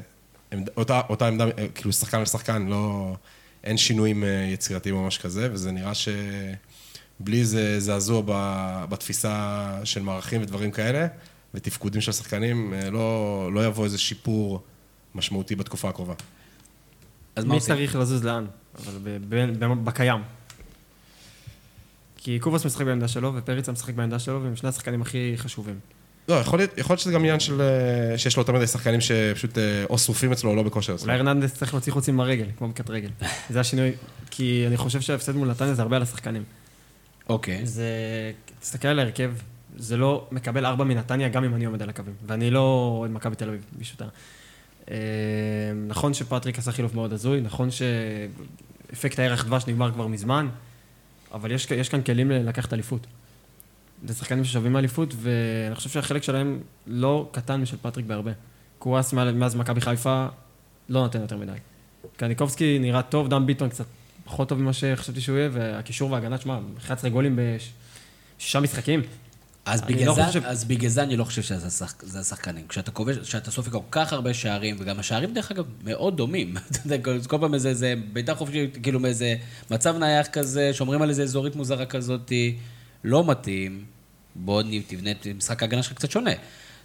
[0.51, 3.15] עמד- אותה, אותה עמדה, אה, כאילו שחקן לשחקן, לא,
[3.63, 9.35] אין שינויים יצירתיים או משהו כזה, וזה נראה שבלי איזה זעזוע ב- בתפיסה
[9.83, 11.07] של מערכים ודברים כאלה,
[11.53, 14.61] ותפקודים של שחקנים, לא, לא יבוא איזה שיפור
[15.15, 16.13] משמעותי בתקופה הקרובה.
[17.35, 17.59] אז מה מי?
[17.59, 18.45] צריך לזוז לאן?
[18.77, 20.21] אבל ב- ב- ב- בקיים.
[22.23, 25.79] כי קובאס משחק בעמדה שלו, ופריצה משחק בעמדה שלו, והם שני השחקנים הכי חשובים.
[26.29, 29.01] לא, יכול להיות, יכול להיות שזה גם עניין של, אה, שיש לו יותר מדי שחקנים
[29.01, 31.05] שפשוט אה, או שרופים אצלו או לא בכושר אצלו.
[31.05, 33.09] אולי הרננדס צריך להוציא חוצים ברגל, כמו בקט רגל.
[33.49, 33.91] זה השינוי,
[34.31, 36.43] כי אני חושב שההפסד מול נתניה זה הרבה על השחקנים.
[37.29, 37.65] אוקיי.
[37.65, 37.85] זה...
[38.59, 39.31] תסתכל על ההרכב,
[39.77, 42.13] זה לא מקבל ארבע מנתניה, גם אם אני עומד על הקווים.
[42.25, 44.01] ואני לא אוהד מכבי תל אביב, פשוט.
[44.91, 44.97] אה,
[45.87, 50.47] נכון שפטריק עשה חילוף מאוד הזוי, נכון שאפקט הערך דבש נגמר כבר מזמן,
[51.33, 53.07] אבל יש, יש כאן כלים לקחת אליפות.
[54.05, 58.31] זה שחקנים ששווים אליפות, ואני חושב שהחלק שלהם לא קטן משל פטריק בהרבה.
[58.79, 60.25] קורס מאז מכבי חיפה
[60.89, 61.51] לא נותן יותר מדי.
[62.17, 63.85] קניקובסקי נראה טוב, דן ביטון קצת
[64.23, 67.39] פחות טוב ממה שחשבתי שהוא יהיה, והקישור וההגנה, שמע, 11 גולים
[68.39, 69.01] בשישה משחקים.
[69.65, 72.67] אז בגלל, לא זה, חושב- אז בגלל זה אני לא חושב שזה השחק, השחקנים.
[72.67, 76.53] כשאתה כובש, כשאתה סופג כל כך הרבה שערים, וגם השערים דרך אגב מאוד דומים.
[77.03, 79.35] כל, כל פעם איזה, איזה בעיטה חופשית, כאילו מאיזה
[79.71, 82.31] מצב נייח כזה, שומרים על איזה אזורית מוזרה כזאת,
[83.03, 83.83] לא מתאים,
[84.35, 86.31] בוא תבנה את משחק ההגנה שלך קצת שונה.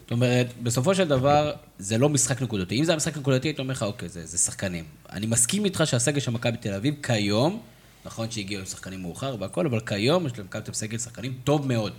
[0.03, 2.79] זאת אומרת, בסופו של דבר, זה לא משחק נקודתי.
[2.79, 4.85] אם זה היה משחק נקודתי, הייתי אומר לך, אוקיי, זה, זה שחקנים.
[5.13, 7.61] אני מסכים איתך שהסגל של מכבי תל אביב כיום,
[8.05, 11.67] נכון שהגיעו עם שחקנים מאוחר והכל, אבל כיום יש למכבי תל אביב סגל שחקנים טוב
[11.67, 11.93] מאוד.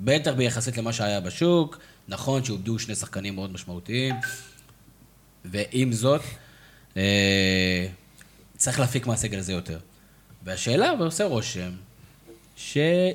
[0.00, 4.14] בטח ביחסית למה שהיה בשוק, נכון שאובדו שני שחקנים מאוד משמעותיים,
[5.44, 6.20] ועם זאת,
[6.96, 7.86] אה,
[8.56, 9.78] צריך להפיק מהסגל הזה יותר.
[10.44, 11.70] והשאלה, ועושה רושם,
[12.56, 13.12] שאין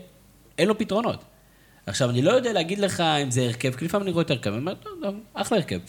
[0.68, 1.24] לו פתרונות.
[1.86, 4.50] עכשיו, אני לא יודע להגיד לך אם זה הרכב, כי לפעמים אני רואה את ההרכב,
[4.50, 5.80] אני אומר, טוב, אחלה הרכב.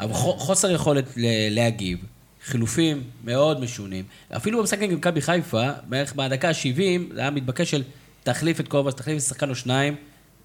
[0.00, 1.04] אבל חו- חוסר יכולת
[1.50, 1.98] להגיב,
[2.44, 4.04] חילופים מאוד משונים.
[4.36, 7.82] אפילו במשחק נגד מכבי חיפה, בערך מהדקה ה-70, זה היה מתבקש של
[8.26, 9.96] תחליף את קובס, תחליף שחקן או שניים,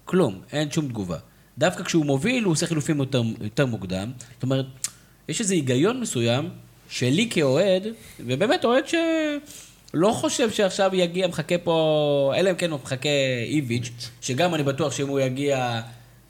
[0.04, 1.16] כלום, אין שום תגובה.
[1.58, 4.12] דווקא כשהוא מוביל, הוא עושה חילופים יותר, יותר מוקדם.
[4.34, 4.66] זאת אומרת,
[5.28, 6.48] יש איזה היגיון מסוים,
[6.88, 7.82] שלי כאוהד,
[8.20, 13.08] ובאמת אוהד שלא חושב שעכשיו יגיע, מחכה פה, אלא אם כן הוא מחכה
[13.46, 15.80] איביץ', שגם אני בטוח שאם הוא יגיע,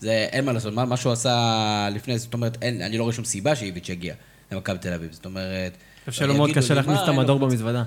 [0.01, 3.15] זה אין מה לעשות, מה, מה שהוא עשה לפני, זאת אומרת, אין, אני לא רואה
[3.15, 4.15] שום סיבה שאיביץ' יגיע
[4.53, 5.73] למכבי תל אביב, זאת אומרת...
[6.07, 7.83] אני חושב שלא מאוד קשה להכניס את המדור במזוודה.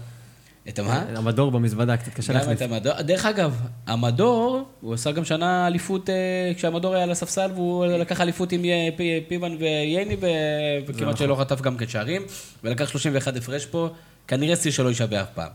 [0.69, 1.06] את מה?
[1.15, 2.58] המדור במזוודה, קצת קשה גם להכניס.
[2.62, 3.01] את המדור.
[3.01, 3.56] דרך אגב,
[3.88, 6.15] המדור, הוא עשה גם שנה אליפות, אה,
[6.56, 11.15] כשהמדור היה על הספסל, והוא לקח אליפות עם אה, פי- פיבן וייני, וכמעט נכון.
[11.17, 12.21] שלא חטף גם כן שערים,
[12.63, 13.89] ולקח 31 הפרש פה,
[14.28, 15.49] כנראה שיא שלא יישווה אף פעם.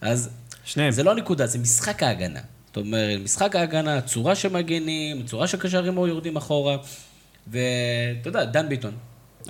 [0.00, 0.30] אז
[0.64, 0.90] שניהם.
[0.90, 2.40] זה לא נקודה, זה משחק ההגנה.
[2.66, 6.76] זאת אומרת, משחק ההגנה, צורה שמגנים, צורה שקשרים או יורדים אחורה.
[7.46, 7.58] ואתה
[8.28, 8.92] יודע, דן ביטון,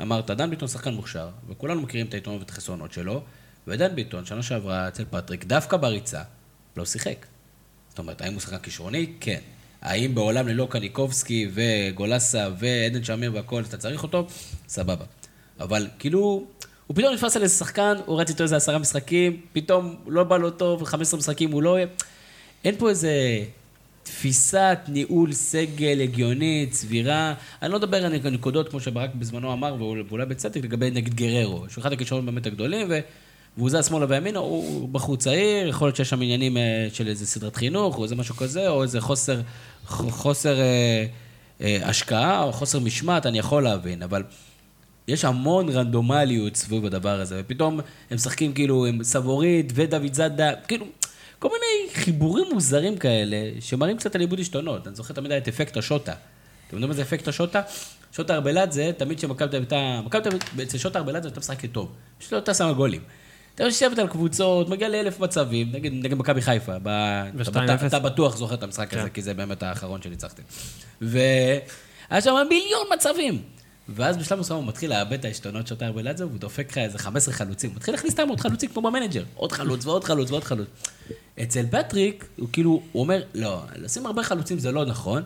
[0.02, 3.22] אמרת, דן ביטון שחקן מוכשר, וכולנו מכירים את היתרונות ואת החסרונות שלו,
[3.66, 6.22] ודן ביטון, שנה שעברה אצל פטריק, דווקא בריצה,
[6.76, 7.26] לא שיחק.
[7.88, 9.12] זאת אומרת, האם הוא שחקן כישרוני?
[9.20, 9.40] כן.
[9.82, 14.26] האם בעולם ללא קניקובסקי וגולסה ועדן שמיר והכל, אתה צריך אותו?
[14.68, 15.04] סבבה.
[15.60, 16.46] אבל כאילו,
[16.86, 20.36] הוא פתאום נתפס על איזה שחקן, הוא רץ איתו איזה עשרה משחקים, פתאום לא בא
[20.36, 21.76] לו טוב, 15 משחקים הוא לא...
[22.64, 23.44] אין פה איזה
[24.02, 27.34] תפיסת ניהול סגל הגיונית, סבירה.
[27.62, 29.76] אני לא מדבר על נקודות, כמו שברק בזמנו אמר,
[30.08, 32.98] ואולי בצדק, לגבי נגיד גררו, שהוא אחד הכישרונות באמת הגדולים, ו...
[33.56, 37.26] והוא זז שמאלה וימינה, הוא בחור צעיר, יכול להיות שיש שם עניינים אה, של איזה
[37.26, 39.40] סדרת חינוך, או איזה משהו כזה, או איזה חוסר,
[39.86, 41.06] חוסר אה,
[41.60, 44.22] אה, השקעה, או חוסר משמעת, אני יכול להבין, אבל
[45.08, 50.86] יש המון רנדומליות סביב הדבר הזה, ופתאום הם משחקים כאילו עם סבורית ודוד זאדה, כאילו,
[51.38, 54.86] כל מיני חיבורים מוזרים כאלה, שמראים קצת על איבוד עשתונות.
[54.86, 56.12] אני זוכר תמיד את אפקט השוטה.
[56.12, 57.62] אתם יודעים מה זה אפקט השוטה?
[58.12, 60.06] שוטה ארבלדזה, תמיד כשמכבי תל אביב.
[60.06, 61.92] מכבי תל אביב, אצל שוטה ארבלדזה הייתה משחקת טוב.
[62.18, 63.00] פשוט לא הייתה שמה גולים.
[63.54, 66.72] אתה יושבת על קבוצות, מגיע לאלף מצבים, נגד, נגד מכבי חיפה.
[66.82, 66.88] ב...
[66.88, 67.86] אתה, ו- 2-0.
[67.86, 69.08] אתה בטוח זוכר את המשחק הזה, כן.
[69.08, 70.42] כי זה באמת האחרון שניצחתם.
[71.00, 73.42] והיה שם מיליון מצבים.
[73.88, 77.34] ואז בשלב מסוים הוא מתחיל לאבד את העשתונות שוטה ארבלדזה, והוא דופק לך איזה 15
[77.34, 77.70] חלוצים.
[77.70, 79.24] הוא מתחיל להכניס סתם עוד חלוצים כמו במנג'ר.
[79.34, 80.68] עוד חלוץ ועוד חלוץ ועוד חלוץ.
[81.42, 85.22] אצל פטריק, הוא כאילו, הוא אומר, לא, לשים הרבה חלוצים זה לא נכון,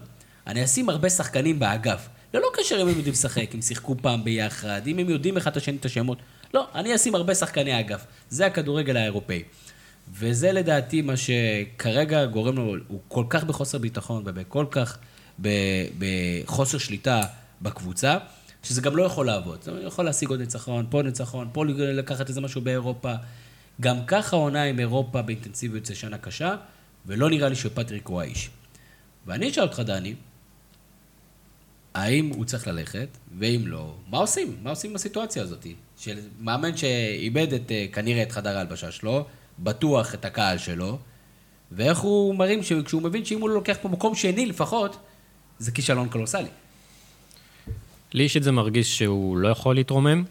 [0.47, 2.09] אני אשים הרבה שחקנים באגף.
[2.35, 5.57] ללא קשר אם הם יודעים לשחק, אם שיחקו פעם ביחד, אם הם יודעים אחד את
[5.57, 6.19] השני את השמות.
[6.55, 8.07] לא, אני אשים הרבה שחקני אגף.
[8.31, 9.43] זה הכדורגל האירופאי.
[10.13, 14.99] וזה לדעתי מה שכרגע גורם לו, הוא כל כך בחוסר ביטחון ובכל כך
[15.99, 17.23] בחוסר שליטה
[17.63, 18.19] בקבוצה,
[18.63, 19.63] שזה גם לא יכול לעבוד.
[19.63, 23.15] זה יכול להשיג עוד ניצחון, פה ניצחון, פה לקחת איזה משהו באירופה.
[23.81, 26.57] גם ככה העונה עם אירופה באינטנסיביות זה שנה קשה,
[27.07, 28.51] ולא נראה לי שפטריק הוא האיש.
[29.27, 30.15] ואני אשאל אותך, דני,
[31.95, 33.09] האם הוא צריך ללכת,
[33.39, 34.57] ואם לא, מה עושים?
[34.63, 35.67] מה עושים בסיטואציה הזאת?
[35.99, 39.25] של מאמן שאיבד את, אה, כנראה את חדר ההלבשה שלו,
[39.59, 40.99] בטוח את הקהל שלו,
[41.73, 44.97] ואיך הוא מרים, כשהוא מבין שאם הוא לא לוקח פה מקום שני לפחות,
[45.59, 46.49] זה כישלון קולוסלי.
[48.13, 50.25] לי אישית זה מרגיש שהוא לא יכול להתרומם,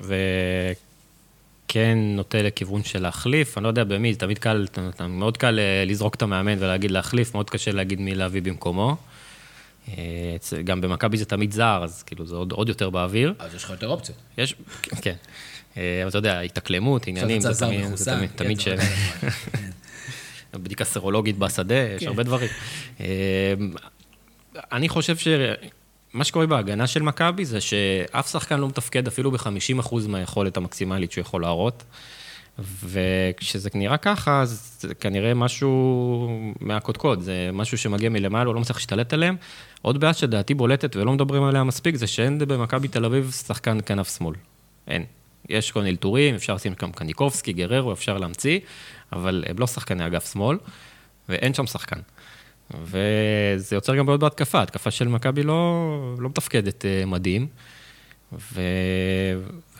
[0.00, 3.58] וכן נוטה לכיוון של להחליף.
[3.58, 4.66] אני לא יודע במי, זה תמיד קל,
[5.08, 8.96] מאוד קל אה, לזרוק את המאמן ולהגיד להחליף, מאוד קשה להגיד מי להביא במקומו.
[9.88, 13.34] אה, גם במכבי זה תמיד זר, אז כאילו זה עוד, עוד יותר באוויר.
[13.38, 14.18] אז יש לך יותר אופציות.
[14.38, 14.54] יש,
[15.02, 15.14] כן.
[15.76, 18.68] אה, אבל אתה יודע, התאקלמות, עניינים, זה תמיד, זה תמיד, כן, תמיד ש...
[20.54, 22.48] בדיקה סרולוגית בשדה, יש הרבה דברים.
[23.00, 23.54] אה,
[24.72, 30.56] אני חושב שמה שקורה בהגנה של מכבי זה שאף שחקן לא מתפקד אפילו ב-50% מהיכולת
[30.56, 31.84] המקסימלית שהוא יכול להראות.
[32.58, 38.76] וכשזה נראה ככה, אז זה כנראה משהו מהקודקוד, זה משהו שמגיע מלמעלה, הוא לא מצליח
[38.76, 39.36] להשתלט עליהם.
[39.82, 44.16] עוד בעיה שדעתי בולטת ולא מדברים עליה מספיק, זה שאין במכבי תל אביב שחקן כנף
[44.18, 44.34] שמאל.
[44.88, 45.04] אין.
[45.48, 48.60] יש כל מיני אלתורים, אפשר לשים גם קניקובסקי, גררו, אפשר להמציא,
[49.12, 50.58] אבל הם לא שחקני אגף שמאל,
[51.28, 52.00] ואין שם שחקן.
[52.82, 57.46] וזה יוצר גם בעיות בהתקפה, התקפה של מכבי לא, לא מתפקדת אה, מדהים.
[58.32, 58.60] ו...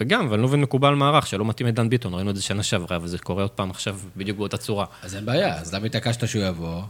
[0.02, 2.62] וגם, ואני לא מבין מקובל מערך שלא מתאים את דן ביטון, ראינו את זה שנה
[2.62, 4.86] שעברה, וזה קורה עוד פעם עכשיו בדיוק באותה צורה.
[5.02, 6.82] אז אין בעיה, אז למה התעקשת שהוא יבוא?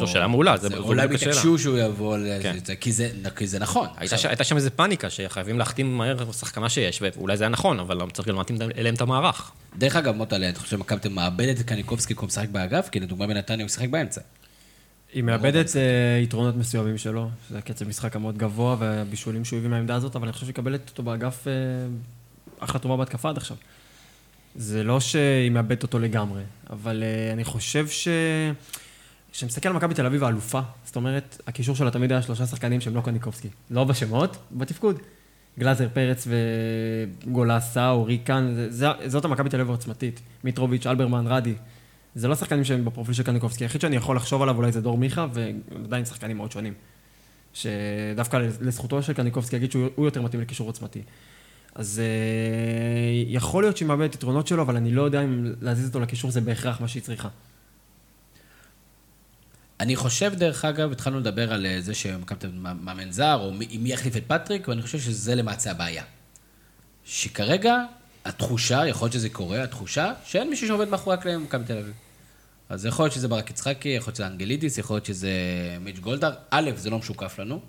[0.00, 1.32] זו שאלה מעולה, זה- זו אולי בדיוק השאלה.
[1.32, 2.56] התעקשו שהוא יבוא, כן.
[2.64, 3.88] זה- כי זה- כי זה נכון.
[3.98, 8.28] הייתה, שם איזה פאניקה שחייבים להחתים מהר שחקנה שיש, ואולי זה היה נכון, אבל צריך
[8.28, 9.50] גם להתאים אליהם את המערך.
[9.78, 12.88] דרך אגב, מוטלה, אתה חושב שמכבי מאבדת את קניקובסקי כי הוא משחק באגף?
[12.88, 14.20] כי לדוגמה בנתניה הוא משחק באמצע.
[15.12, 15.82] היא מאבדת אה,
[16.22, 20.32] יתרונות מסוימים שלו, זה הקצב משחק המאוד גבוה והבישולים שהוא הביא מהעמדה הזאת, אבל אני
[20.32, 21.52] חושב שהיא מקבלת אותו באגף אה,
[22.58, 23.56] אחלה טובה בהתקפה עד עכשיו.
[24.56, 28.08] זה לא שהיא מאבדת אותו לגמרי, אבל אה, אני חושב ש...
[29.32, 32.80] כשאני מסתכל על מכבי תל אביב האלופה, זאת אומרת, הקישור שלה תמיד היה שלושה שחקנים
[32.80, 33.48] שהם לא קניקובסקי.
[33.70, 34.98] לא בשמות, בתפקוד.
[35.58, 36.28] גלאזר, פרץ
[37.26, 40.20] וגולסה או ריקן, זה- זה- זאת המכבי תל אביב העוצמתית.
[40.44, 41.54] מיטרוביץ', אלברמן, רדי.
[42.14, 43.64] זה לא שחקנים שהם בפרופיל של קניקובסקי.
[43.64, 46.72] היחיד שאני יכול לחשוב עליו אולי זה דור מיכה, ועדיין שחקנים מאוד שונים.
[47.54, 51.02] שדווקא לזכותו של קניקובסקי יגיד שהוא הוא יותר מתאים לקישור עוצמתי.
[51.74, 56.00] אז אה, יכול להיות שהיא מאבדת יתרונות שלו, אבל אני לא יודע אם להזיז אותו
[56.00, 57.28] לקישור זה בהכרח מה שהיא צריכה.
[59.80, 63.92] אני חושב, דרך אגב, התחלנו לדבר על אה, זה אביב מאמן זר, או מי מי
[63.92, 66.04] יחליף את פטריק, ואני חושב שזה למעשה הבעיה.
[67.04, 67.76] שכרגע,
[68.24, 71.94] התחושה, יכול להיות שזה קורה, התחושה, שאין מישהו שעובד מאחורי הקלעים במכבי תל אביב.
[72.68, 75.30] אז יכול להיות שזה ברק יצחקי, יכול להיות שזה אנגלידיס, יכול להיות שזה
[75.80, 76.32] מיץ' גולדהר.
[76.50, 77.60] א', זה לא משוקף לנו,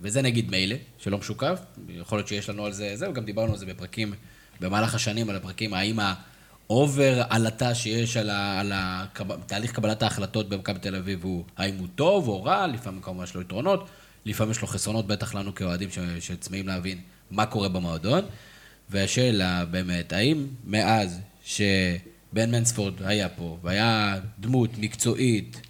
[0.00, 1.60] וזה נגיד מילא, שלא משוקף.
[1.88, 4.12] יכול להיות שיש לנו על זה, זה, וגם דיברנו על זה בפרקים,
[4.60, 10.02] במהלך השנים, על הפרקים, האם ה over עלטה שיש על, ה, על הקב, תהליך קבלת
[10.02, 13.88] ההחלטות במכבי תל אביב הוא, האם הוא טוב או רע, לפעמים כמובן יש לו יתרונות,
[14.24, 15.88] לפעמים יש לו חסרונות, בטח לנו כאוהדים
[16.20, 16.98] שצמאים להבין
[17.30, 18.24] מה קורה במועדון.
[18.90, 25.60] והשאלה באמת, האם מאז שבן מנספורד היה פה, והיה דמות מקצועית,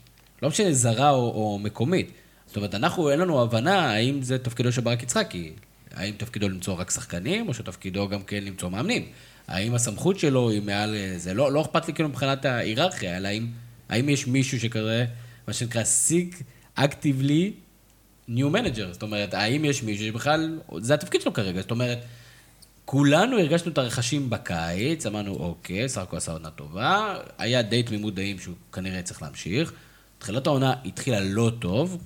[0.43, 2.11] לא משנה זרה או, או מקומית,
[2.51, 5.53] זאת אומרת, אנחנו, אין לנו הבנה האם זה תפקידו של ברק יצחקי,
[5.95, 9.07] האם תפקידו למצוא רק שחקנים, או שתפקידו גם כן למצוא מאמנים.
[9.49, 13.47] האם הסמכות שלו היא מעל זה, לא, לא אכפת לי כאילו מבחינת ההיררכיה, אלא האם,
[13.89, 15.05] האם יש מישהו שכזה,
[15.49, 16.43] מה שנקרא, seek
[16.79, 17.51] actively
[18.29, 21.99] new manager, זאת אומרת, האם יש מישהו שבכלל, זה התפקיד שלו כרגע, זאת אומרת,
[22.85, 28.15] כולנו הרגשנו את הרכשים בקיץ, אמרנו, אוקיי, סך הכל עשה עונה טובה, היה די תמימות
[28.15, 29.73] דעים שהוא כנראה צריך להמשיך.
[30.19, 31.99] תחילת העונה התחילה לא טוב,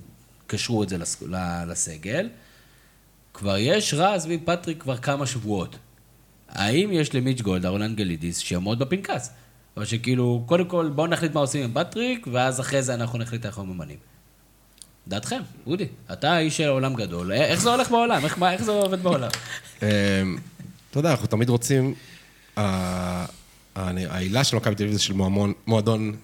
[0.47, 1.23] קשרו את זה לס-
[1.67, 2.29] לסגל.
[3.33, 5.75] כבר יש רע סביב פטריק כבר כמה שבועות.
[6.49, 9.29] האם יש למיץ' גולדהר או לאנגלידיס שיעמוד בפנקס?
[9.77, 13.45] או שכאילו, קודם כל בואו נחליט מה עושים עם פטריק, ואז אחרי זה אנחנו נחליט
[13.45, 13.97] איך אנחנו ממנים.
[15.07, 18.25] דעתכם, אודי, אתה איש של עולם גדול, איך זה הולך בעולם?
[18.25, 19.29] איך, מה- איך זה עובד בעולם?
[19.81, 19.87] אמ,
[20.91, 21.93] אתה יודע, אנחנו תמיד רוצים...
[23.75, 25.13] העילה של מכבי תל אביב זה של
[25.67, 26.15] מועדון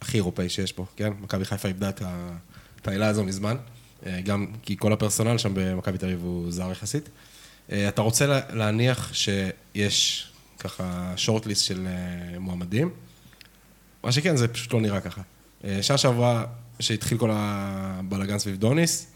[0.00, 1.12] הכי אירופאי שיש פה, כן?
[1.20, 2.36] מכבי חיפה איבדה את ה-
[2.88, 3.56] העילה הזו מזמן,
[4.06, 7.08] אה, גם כי כל הפרסונל שם במכבי תל אביב הוא זר יחסית.
[7.72, 12.90] אה, אתה רוצה לה- להניח שיש ככה שורטליסט של אה, מועמדים,
[14.04, 15.20] מה שכן, זה פשוט לא נראה ככה.
[15.82, 16.44] שנה שעברה,
[16.80, 19.06] שהתחיל כל הבלאגן סביב דוניס,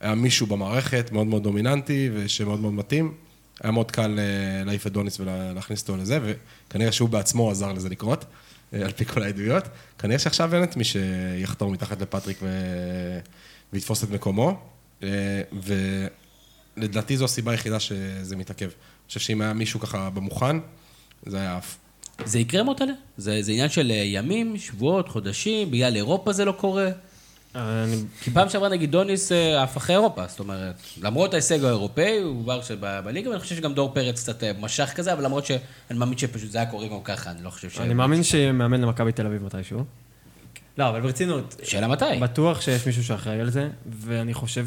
[0.00, 3.14] היה מישהו במערכת מאוד מאוד דומיננטי ושמאוד מאוד מתאים.
[3.62, 4.18] היה מאוד קל
[4.66, 8.24] להעיף את דוניס ולהכניס אותו לזה, וכנראה שהוא בעצמו עזר לזה לקרות,
[8.72, 9.64] על פי כל העדויות.
[9.98, 12.48] כנראה שעכשיו אין את מי שיחתור מתחת לפטריק ו...
[13.72, 14.60] ויתפוס את מקומו,
[15.02, 15.08] אה,
[16.76, 18.64] ולדעתי זו הסיבה היחידה שזה מתעכב.
[18.66, 20.56] אני חושב שאם היה מישהו ככה במוכן,
[21.26, 21.78] זה היה עף.
[22.24, 22.92] זה יקרה מוטלה?
[23.16, 26.90] זה, זה עניין של אה, ימים, שבועות, חודשים, בגלל אירופה זה לא קורה?
[27.54, 32.18] אני כי פעם שעברה נגיד דוניס אה, עף אחרי אירופה, זאת אומרת, למרות ההישג האירופאי,
[32.18, 35.46] הוא כבר שב- בליגה, ואני חושב שגם דור פרץ קצת אה, משך כזה, אבל למרות
[35.46, 35.60] שאני
[35.98, 37.78] מאמין שפשוט זה היה קורה גם ככה, אני לא חושב ש...
[37.78, 39.84] אני מאמין שיהיה מאמן למכבי תל אביב מתישהו.
[40.78, 42.04] לא, אבל ברצינות, שאלה מתי?
[42.20, 43.68] בטוח שיש מישהו שאחראי על זה,
[44.00, 44.64] ואני חושב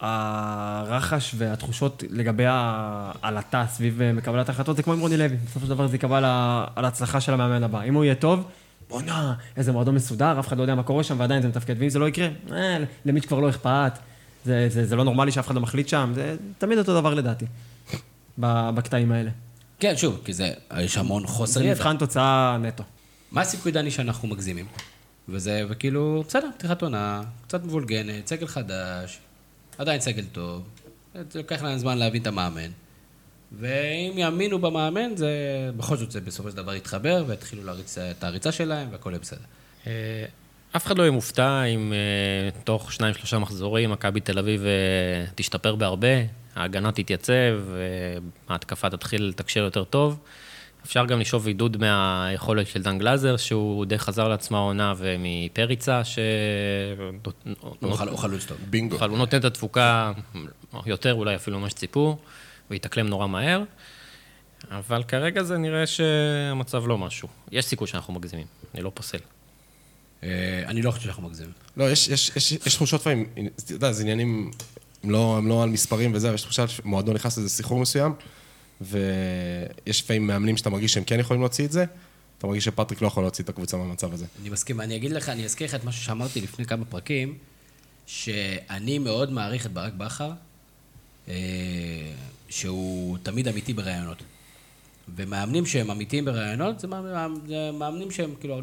[0.00, 5.36] שהרחש והתחושות לגבי העלטה סביב אה, קבלת ההחלטות זה כמו עם רוני לוי.
[5.46, 7.82] בסופו של דבר זה ה- על ההצלחה של המאמן הבא.
[7.82, 8.44] אם הוא יהיה טוב,
[8.90, 11.74] בואנה, איזה מועדון מסודר, אף אחד לא יודע מה קורה שם ועדיין זה מתפקד.
[11.78, 13.92] ואם זה לא יקרה, אה, למיץ' כבר לא אכפת.
[14.44, 17.44] זה, זה, זה לא נורמלי שאף אחד לא מחליט שם, זה תמיד אותו דבר לדעתי,
[18.38, 19.30] בקטעים האלה.
[19.78, 21.70] כן, שוב, כי זה, יש המון חוסר זה.
[21.70, 22.84] מבחן תוצאה נטו.
[23.32, 24.66] מה הסיכוי, דני, שאנחנו מגזימים?
[25.28, 29.18] וזה, וכאילו, בסדר, פתיחת עונה, קצת מבולגנת, סגל חדש,
[29.78, 30.62] עדיין סגל טוב,
[31.14, 32.70] זה לוקח להם זמן להבין את המאמן.
[33.58, 35.30] ואם יאמינו במאמן, זה
[35.76, 39.40] בכל זאת זה בסופו של דבר יתחבר, ויתחילו להריץ את הריצה שלהם, והכל יהיה בסדר.
[39.86, 40.24] אה,
[40.76, 44.68] אף אחד לא יהיה מופתע אם אה, תוך שניים, שלושה מחזורים מכבי תל אביב אה,
[45.34, 46.08] תשתפר בהרבה,
[46.56, 47.32] ההגנה תתייצב,
[48.48, 50.18] ההתקפה תתחיל לתקשר יותר טוב.
[50.84, 56.18] אפשר גם לשאוב עידוד מהיכולת של דן גלאזר, שהוא די חזר לעצמה העונה, ומפריצה, ש...
[57.80, 58.58] הוא חל- הוא חלוץ טוב.
[58.70, 58.96] בינגו.
[59.04, 60.12] הוא נותן את התפוקה
[60.86, 62.16] יותר אולי אפילו ממה שציפו,
[62.70, 63.62] והתאקלם נורא מהר.
[64.70, 67.28] אבל כרגע זה נראה שהמצב לא משהו.
[67.52, 69.18] יש סיכוי שאנחנו מגזימים, אני לא פוסל.
[70.22, 71.52] אה, אני לא חושב שאנחנו מגזימים.
[71.76, 73.26] לא, יש, יש, יש, יש תחושות לפעמים,
[73.64, 74.50] אתה יודע, זה עניינים,
[75.04, 78.14] הם לא, הם לא על מספרים וזה, אבל יש תחושה שמועדון נכנס לאיזה סחרור מסוים,
[78.80, 81.84] ויש לפעמים מאמנים שאתה מרגיש שהם כן יכולים להוציא את זה,
[82.38, 84.26] אתה מרגיש שפטריק לא יכול להוציא את הקבוצה מהמצב הזה.
[84.40, 87.38] אני מסכים, אני אגיד לך, אני אזכיר לך את משהו שאמרתי לפני כמה פרקים,
[88.06, 90.32] שאני מאוד מעריך את ברק בכר,
[91.28, 91.34] אה,
[92.50, 94.22] שהוא תמיד אמיתי בראיונות.
[95.16, 98.60] ומאמנים שהם אמיתיים בראיונות, זה מאמנים, זה מאמנים שהם כאילו,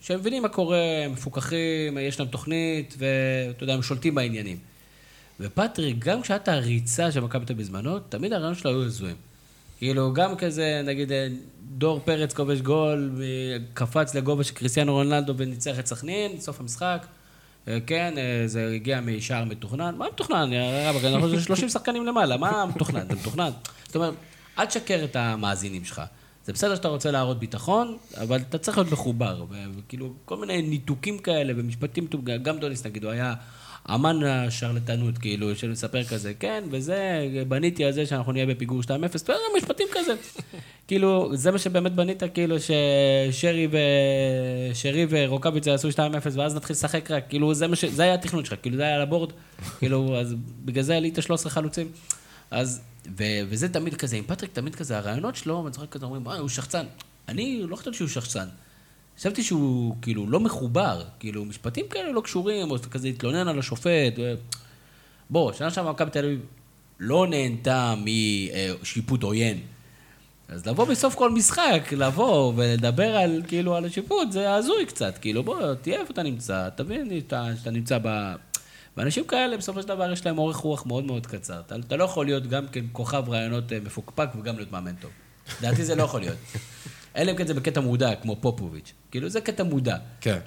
[0.00, 4.58] שהם מבינים מה קורה, הם מפוקחים, יש להם תוכנית, ואתה יודע, הם שולטים בעניינים.
[5.40, 9.16] ופטריק, גם כשהייתה הריצה של מכבי תל בזמנו, תמיד הרעיונות שלו היו הזויים.
[9.78, 11.28] כאילו, גם כזה, נגיד, אה,
[11.78, 13.22] דור פרץ כובש גול,
[13.74, 17.06] קפץ לגובה של קריסטיאנו רונלדו וניצח את סכנין, סוף המשחק.
[17.68, 19.94] אה, כן, אה, זה הגיע משער מתוכנן.
[19.98, 20.50] מה מתוכנן?
[20.88, 23.06] רבאק, אנחנו 30 שחקנים למעלה, מה מתוכנן?
[23.08, 23.50] זה מתוכנן.
[23.86, 24.14] זאת אומרת,
[24.58, 26.02] אל תשקר את המאזינים שלך.
[26.44, 29.44] זה בסדר שאתה רוצה להראות ביטחון, אבל אתה צריך להיות מחובר.
[29.78, 32.06] וכאילו, כל מיני ניתוקים כאלה ומשפטים,
[32.42, 33.34] גם דוניס נגיד, הוא היה
[33.90, 38.88] אמן השרלטנות, כאילו, של לספר כזה, כן, וזה, בניתי על זה שאנחנו נהיה בפיגור 2-0,
[39.56, 40.14] משפטים כזה.
[40.88, 43.76] כאילו, זה מה שבאמת בנית, כאילו, ששרי ו...
[44.74, 45.92] שרי ורוקאביצה יעשו 2-0,
[46.32, 47.84] ואז נתחיל לשחק רק, כאילו, זה, ש...
[47.84, 49.32] זה היה התכנון שלך, כאילו, זה היה על הבורד,
[49.78, 51.88] כאילו, אז בגלל זה עלית 13 חלוצים.
[52.50, 52.80] אז,
[53.18, 53.24] ו...
[53.48, 56.48] וזה תמיד כזה, עם פטריק תמיד כזה, הרעיונות שלו, אני זוכר כזה, אומרים, וואי, הוא
[56.48, 56.86] שחצן.
[57.28, 58.46] אני לא חשבתי שהוא שחצן.
[59.18, 64.14] חשבתי שהוא כאילו לא מחובר, כאילו משפטים כאלה לא קשורים, או כזה התלונן על השופט.
[65.30, 66.40] בוא, שנה שעברה מכבי תל אביב
[67.00, 67.94] לא נהנתה
[68.82, 69.60] משיפוט עוין.
[70.48, 75.18] אז לבוא בסוף כל משחק, לבוא ולדבר על, כאילו, על השיפוט, זה הזוי קצת.
[75.18, 78.34] כאילו, בוא, תהיה איפה אתה נמצא, תבין שאתה נמצא ב...
[78.96, 81.60] ואנשים כאלה, בסופו של דבר, יש להם אורך רוח מאוד מאוד קצר.
[81.60, 85.10] אתה, אתה לא יכול להיות גם כן כוכב רעיונות אה, מפוקפק וגם להיות מאמן טוב.
[85.60, 86.36] לדעתי זה לא יכול להיות.
[87.16, 88.92] אלא אם כן זה בקטע מודע, כמו פופוביץ'.
[89.10, 89.96] כאילו, זה קטע מודע.
[90.20, 90.38] כן.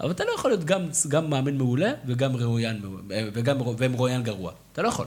[0.00, 4.52] אבל אתה לא יכול להיות גם, גם מאמן מעולה וגם רואיין, וגם, ומרואיין גרוע.
[4.72, 5.06] אתה לא יכול.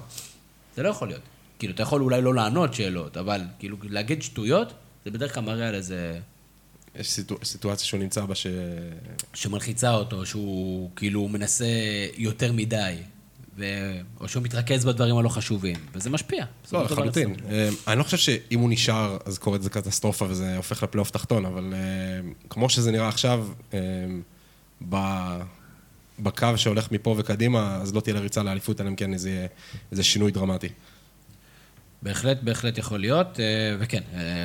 [0.76, 1.22] זה לא יכול להיות.
[1.60, 4.74] כאילו, אתה יכול אולי לא לענות שאלות, אבל כאילו, להגיד שטויות,
[5.06, 6.20] זה בדרך כלל מראה על איזה...
[6.96, 8.48] יש סיטו, סיטואציה שהוא נמצא בה ש...
[9.34, 11.66] שמלחיצה אותו, שהוא כאילו מנסה
[12.18, 12.96] יותר מדי.
[13.60, 13.66] ו...
[14.20, 16.46] או שהוא מתרכז בדברים הלא חשובים, וזה משפיע.
[16.72, 17.36] לא, לחלוטין.
[17.50, 21.46] אה, אני לא חושב שאם הוא נשאר, אז קורית איזה קטסטרופה וזה הופך לפלייאוף תחתון,
[21.46, 21.80] אבל אה,
[22.50, 23.80] כמו שזה נראה עכשיו, אה,
[26.20, 29.48] בקו שהולך מפה וקדימה, אז לא תהיה לריצה לאליפות, אלא אם כן איזה,
[29.92, 30.70] איזה שינוי דרמטי.
[32.02, 33.40] בהחלט, בהחלט יכול להיות,
[33.80, 34.02] וכן,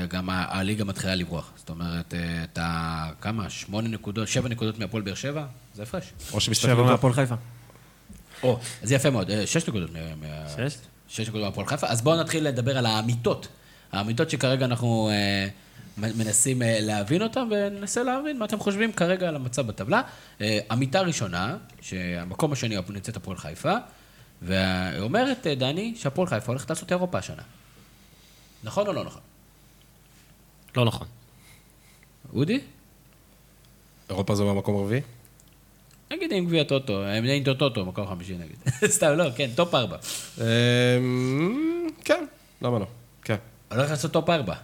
[0.08, 1.52] גם הליגה מתחילה לברוח.
[1.56, 3.50] זאת אומרת, אתה, כמה?
[3.50, 5.44] שמונה נקודות, שבע נקודות מהפועל באר שבע?
[5.74, 6.12] זה הפרש.
[6.32, 6.76] או שמסתכלים...
[6.76, 7.34] שבע מהפועל חיפה.
[8.44, 9.90] או, אז יפה מאוד, אה, שש נקודות.
[10.56, 10.76] שש?
[11.08, 11.86] שש נקודות מהפועל חיפה.
[11.86, 13.48] אז בואו נתחיל לדבר על האמיתות.
[13.92, 15.48] האמיתות שכרגע אנחנו אה,
[15.96, 20.02] מנסים אה, להבין אותן, וננסה להבין מה אתם חושבים כרגע על המצב בטבלה.
[20.72, 23.74] אמיתה ראשונה, שהמקום השני נמצאת הפועל חיפה,
[24.42, 27.42] ואומרת דני שהפועל חיפה הולכת לעשות אירופה השנה.
[28.64, 29.22] נכון או לא נכון?
[30.76, 31.06] לא נכון.
[32.34, 32.60] אודי?
[34.10, 35.00] אירופה זה במקום רביעי?
[36.16, 38.56] נגיד עם גביע טוטו, עם טוטו, מקום חמישי נגיד.
[38.96, 39.96] סתם, לא, כן, טופ ארבע.
[40.38, 40.44] אמ,
[42.04, 42.24] כן,
[42.62, 42.86] למה לא?
[43.24, 43.36] כן.
[43.72, 44.54] הולך לעשות טופ ארבע.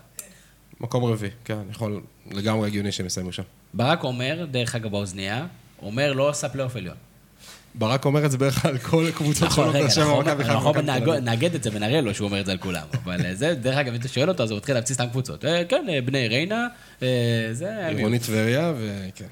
[0.80, 3.42] מקום רביעי, כן, יכול, לגמרי הגיוני שהם יסיימו שם.
[3.74, 5.46] ברק אומר, דרך אגב באוזנייה,
[5.82, 6.96] אומר לא עשה פלייאוף עליון.
[7.74, 10.56] ברק אומר את זה בערך על כל הקבוצות נכון, שלו, בשם מכבי חיפה.
[10.56, 10.86] נכון,
[11.22, 12.86] נאגד את זה ונראה לו שהוא אומר את זה על כולם.
[13.04, 15.44] אבל אה, זה, דרך אגב, אם אתה שואל אותו, אז הוא מתחיל להפציץ סתם קבוצות.
[15.44, 16.68] אה, כן, אה, בני ריינה,
[17.52, 17.86] זה...
[17.86, 19.26] עירוני טבריה, וכן.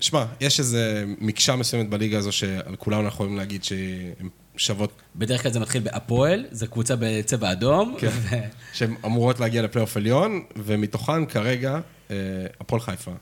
[0.00, 4.92] שמע, יש איזה מקשה מסוימת בליגה הזו שעל כולם אנחנו יכולים להגיד שהן שוות...
[5.16, 7.96] בדרך כלל זה מתחיל בהפועל, זו קבוצה בצבע אדום.
[7.98, 8.36] כן, ו...
[8.72, 11.80] שהן אמורות להגיע לפלייאוף עליון, ומתוכן כרגע,
[12.10, 12.16] אה,
[12.60, 13.12] הפועל חיפה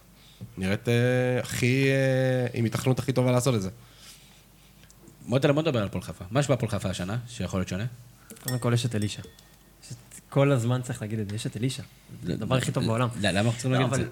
[0.58, 0.94] נראית אה,
[1.40, 3.70] הכי, אה, עם התכנות הכי טובה לעשות את זה.
[5.26, 6.24] מוטל, בוא נדבר על הפועל חיפה.
[6.30, 7.84] מה יש בהפועל חיפה השנה, שיכול להיות שונה?
[8.42, 9.22] קודם כל יש את אלישע.
[10.28, 11.82] כל הזמן צריך להגיד את זה, יש את אלישה.
[12.22, 13.08] זה הדבר הכי טוב בעולם.
[13.20, 14.06] למה אנחנו צריכים להגיד את זה?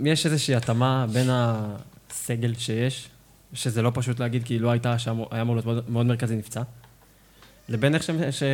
[0.00, 3.08] יש איזושהי התאמה בין הסגל שיש,
[3.52, 6.62] שזה לא פשוט להגיד כי לא הייתה, שהיה אמור להיות מאוד, מרכזי נפצע,
[7.68, 8.02] לבין איך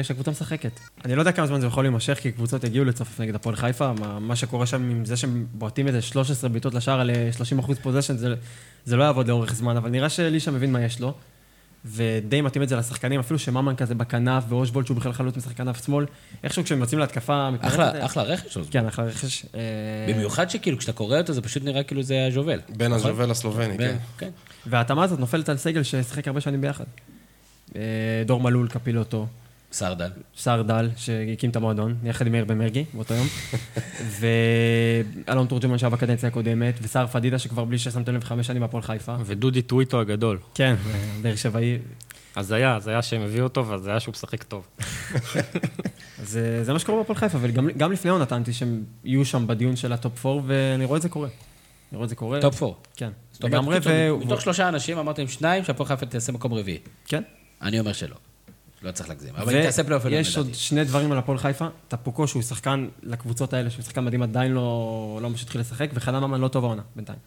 [0.02, 0.80] שהקבוצה משחקת.
[1.04, 3.92] אני לא יודע כמה זמן זה יכול להימשך, כי קבוצות הגיעו לצופף נגד הפועל חיפה,
[3.92, 7.78] מה, מה שקורה שם עם זה שהם בועטים איזה 13 בעיטות לשער על 30 אחוז
[7.78, 8.34] פוזיישן, זה,
[8.84, 11.14] זה לא יעבוד לאורך זמן, אבל נראה שאלישע מבין מה יש לו.
[11.84, 15.84] ודי מתאים את זה לשחקנים, אפילו שממן כזה בכנף, ואושבולט שהוא בכלל חלוץ משחק כנף
[15.86, 16.06] שמאל,
[16.44, 17.48] איכשהו כשהם יוצאים להתקפה...
[17.60, 18.58] אחלה, אחלה רכש.
[18.70, 19.46] כן, אחלה רכש.
[19.54, 19.60] אה,
[20.14, 22.60] במיוחד שכאילו כשאתה קורא אותו זה פשוט נראה כאילו זה הז'ובל.
[22.68, 23.10] בין נכון?
[23.10, 23.96] הז'ובל הסלובני, כן.
[24.18, 24.30] כן.
[24.66, 26.84] וההתאמה הזאת נופלת על סגל ששיחק הרבה שנים ביחד.
[27.76, 27.80] אה,
[28.26, 29.26] דור מלול, קפילוטו.
[29.72, 30.10] סרדל.
[30.36, 33.26] סרדל, שהקים את המועדון, יחד עם מאיר בן מרגי, באותו יום.
[35.26, 39.16] ואלון תורג'מן שהיה בקדנציה הקודמת, וסער פדידה שכבר בלי ששמתם לב חמש שנים בהפועל חיפה.
[39.24, 40.38] ודודי טוויטו הגדול.
[40.54, 40.74] כן,
[41.22, 41.78] באר שבעי.
[42.36, 44.66] אז היה, אז היה שהם הביאו אותו, ואז היה שהוא משחק טוב.
[46.22, 49.76] אז אה, זה מה שקורה בהפועל חיפה, וגם לפני עונה טענתי שהם יהיו שם בדיון
[49.76, 51.28] של הטופ 4, ואני רואה את זה קורה.
[51.92, 52.40] אני רואה את זה קורה.
[52.40, 52.74] טופ 4?
[52.96, 53.10] כן.
[53.40, 54.18] לגמרי, ו...
[54.18, 56.78] מתוך שלושה אנשים אמרתם שניים שהפועל חיפה תעשה מקום רביעי.
[57.06, 57.22] כן.
[57.62, 58.16] אני אומר שלא.
[58.82, 59.36] לא צריך להגזים.
[59.36, 60.60] אבל היא תעשה פלייאוף עליון ויש עוד לדעתי.
[60.60, 61.66] שני דברים על הפועל חיפה.
[61.88, 66.18] טפוקו, שהוא שחקן לקבוצות האלה, שהוא שחקן מדהים, עדיין לא לא ממש התחיל לשחק, וחנן
[66.24, 67.18] ממן לא טוב העונה, בינתיים.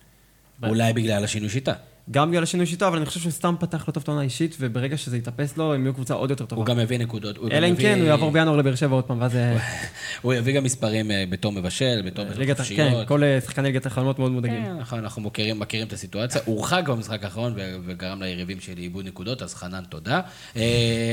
[0.64, 1.74] אולי בגלל השינוי שיטה.
[2.12, 4.56] גם בגלל השינוי שיטה, אבל אני חושב שהוא סתם פתח לא טוב את העונה האישית,
[4.60, 6.60] וברגע שזה יתאפס לו, הם יהיו קבוצה עוד יותר טובה.
[6.60, 7.38] הוא גם מביא נקודות.
[7.52, 9.36] אלא אם כן, הוא יעבור בינואר לבאר שבע עוד פעם, ואז...
[9.36, 9.58] אה,
[10.22, 12.58] הוא יביא גם מספרים אה, בתור מבשל, בתור ליגת...
[12.58, 13.08] כן, חופשיות.
[13.08, 14.66] כל אה, שחקני ליגת החלומות מאוד מודאגים.
[14.66, 16.42] כן, נכון, אנחנו מכירים, את הסיטואציה.
[16.46, 17.54] הוא הורחק במשחק האחרון
[17.86, 20.22] וגרם ליריבים שלי איבוד נקודות, אז חנן, תודה.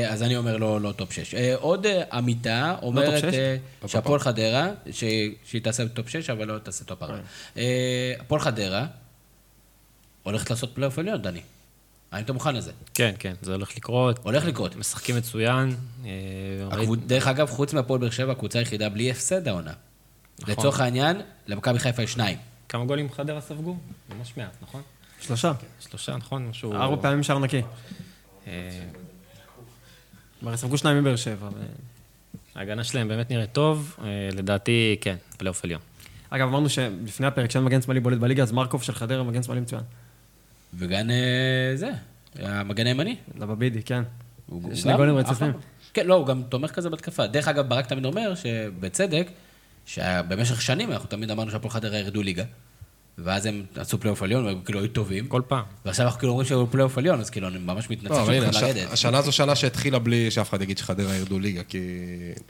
[0.09, 1.35] אז אני אומר לו, לא טופ 6.
[1.61, 3.25] עוד אמיתה אומרת?
[3.25, 7.19] אה, שהפועל חדרה, שהיא תעשה טופ 6, אבל לא תעשה טופ 4.
[8.21, 8.87] הפועל חדרה
[10.23, 11.41] הולכת לעשות פלייאוף עליון, דני.
[12.13, 12.73] האם אתה מוכן לזה?
[12.95, 14.19] כן, כן, זה הולך לקרות.
[14.23, 14.77] הולך לקרות.
[14.77, 15.77] משחקים מצוין.
[16.05, 16.11] אה,
[16.71, 19.73] הקבוצ- דרך אגב, חוץ מהפועל באר שבע, הקבוצה היחידה בלי הפסד העונה.
[20.41, 20.55] נכון.
[20.55, 21.17] לצורך העניין,
[21.47, 22.39] למכבי חיפה יש שניים.
[22.69, 23.77] כמה גולים חדרה ספגו?
[24.17, 24.83] ממש מעט, נכון?
[25.21, 25.53] שלושה.
[25.81, 26.47] שלושה, נכון?
[26.47, 26.73] משהו...
[26.75, 27.63] ארבע פעמים שער נקי.
[28.47, 28.53] אה,
[30.41, 31.49] כבר ספגו שניים מבאר שבע.
[32.55, 33.97] ההגנה שלהם באמת נראית טוב.
[34.03, 35.81] אה, לדעתי, כן, פלייאוף עליון.
[36.31, 39.61] אגב, אמרנו שלפני הפרק שאין מגן שמאלי בולט בליגה, אז מרקוב של חדרה מגן שמאלי
[39.61, 39.83] מצוין.
[40.75, 41.91] וגם אה, זה,
[42.39, 43.17] המגן הימני.
[43.41, 44.03] לבבידי, כן.
[44.75, 45.17] שני גולים.
[45.17, 45.53] רצופים.
[45.95, 47.27] כן, לא, הוא גם תומך כזה בהתקפה.
[47.27, 49.29] דרך אגב, ברק תמיד אומר, שבצדק,
[49.87, 52.45] שבמשך שנים אנחנו תמיד אמרנו שהפועל חדרה ירדו ליגה,
[53.25, 55.27] ואז הם עשו פלייאוף עליון, והם כאילו היו טובים.
[55.27, 55.63] כל פעם.
[55.85, 58.69] ועכשיו אנחנו כאילו אומרים שהיו פלייאוף עליון, אז כאילו אני ממש מתנצל לא, הנה, שהתחיל
[58.71, 58.93] הש- לרדת.
[58.93, 61.79] השנה זו שנה שהתחילה בלי שאף אחד יגיד שחדרה ירדו ליגה, כי...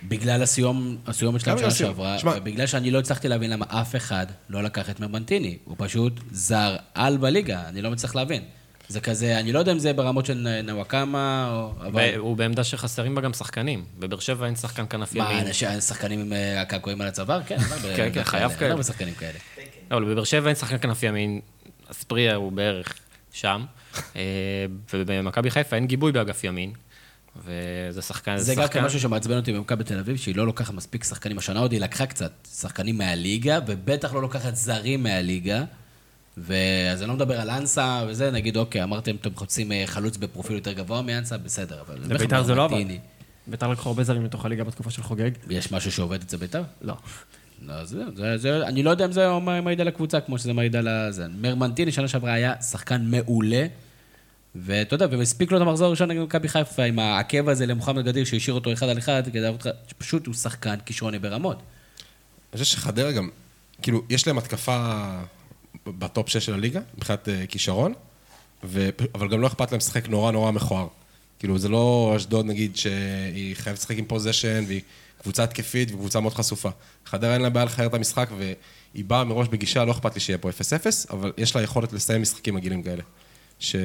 [0.08, 1.70] בגלל הסיום, הסיומת שלהם שנה.
[1.70, 5.56] שעברה, ובגלל שאני לא הצלחתי להבין למה אף אחד לא לקח את מרמנטיני.
[5.64, 8.42] הוא פשוט זר על בליגה, אני לא מצליח להבין.
[8.88, 11.72] זה כזה, אני לא יודע אם זה ברמות של נוואקמה, או...
[11.86, 12.14] אבל...
[12.16, 13.84] הוא בעמדה שחסרים בה גם שחקנים.
[13.98, 15.46] בבאר שבע אין שחקן כנף מה, ימין.
[15.46, 17.42] אנשים, שחקנים עם אה, הקעקועים על הצוואר?
[17.42, 18.70] כן, אין כן, כן, חייב אין כאלה.
[18.70, 19.38] הרבה שחקנים כאלה.
[19.90, 21.40] לא, אבל בבאר שבע אין שחקן כנף ימין.
[21.90, 22.94] אספריה הוא בערך
[23.32, 23.64] שם.
[24.16, 24.20] אה,
[24.94, 26.72] ובמכבי חיפה אין גיבוי באגף ימין.
[27.44, 28.36] וזה שחקן...
[28.36, 31.38] זה גם שחקן- כן משהו שמעצבן אותי במכבי תל אביב, שהיא לא לוקחת מספיק שחקנים.
[31.38, 35.64] השנה עוד היא לקחה קצת שחקנים מהליגה, ובטח לא לוקחת זרים מהליגה.
[36.36, 40.56] ואז אני לא מדבר על אנסה וזה, נגיד, אוקיי, אמרתם, אתם רוצים אה, חלוץ בפרופיל
[40.56, 41.98] יותר גבוה מאנסה, בסדר, אבל...
[42.14, 42.84] לביתר זה לא עבד.
[43.46, 45.30] ביתר לקחו הרבה זרים לתוך הליגה בתקופה של חוגג.
[45.50, 46.62] יש משהו שעובד אצל ביתר?
[46.82, 46.94] לא.
[47.62, 47.74] לא,
[48.62, 49.28] אני לא יודע אם זה
[49.62, 51.10] מעיד על הקבוצה, כמו שזה מעיד על ה...
[51.40, 53.66] מרמנטיני שנה שעברה היה שחקן מעולה,
[54.54, 58.24] ואתה יודע, והספיק לו את המחזור הראשון נגד מכבי חיפה, עם העקב הזה למוחמד גדיר,
[58.24, 61.56] שהשאיר אותו אחד על אחד, כדי להראות לך, שפשוט הוא שחקן כישרוני ברמות.
[61.56, 63.28] אני חושב שחדרה גם,
[63.82, 65.10] כאילו, יש להם התקפה
[65.86, 67.94] בטופ 6 של הליגה, מבחינת אה, כישרון.
[69.14, 70.86] אבל גם לא אכפת להם לשחק נורא נורא מכוער.
[71.38, 74.80] כאילו, זה לא אשדוד, נגיד, שהיא חייבת לשחק עם פוזיישן, והיא
[75.22, 76.68] קבוצה התקפית וקבוצה מאוד חשופה.
[77.06, 80.38] חדרה אין לה בעיה לחייב את המשחק, והיא באה מראש בגישה, לא אכפת לי שיהיה
[80.38, 80.52] פה 0-0,
[81.10, 83.02] אבל יש לה יכולת לסיים משחקים מגעילים כאלה.
[83.58, 83.76] ש...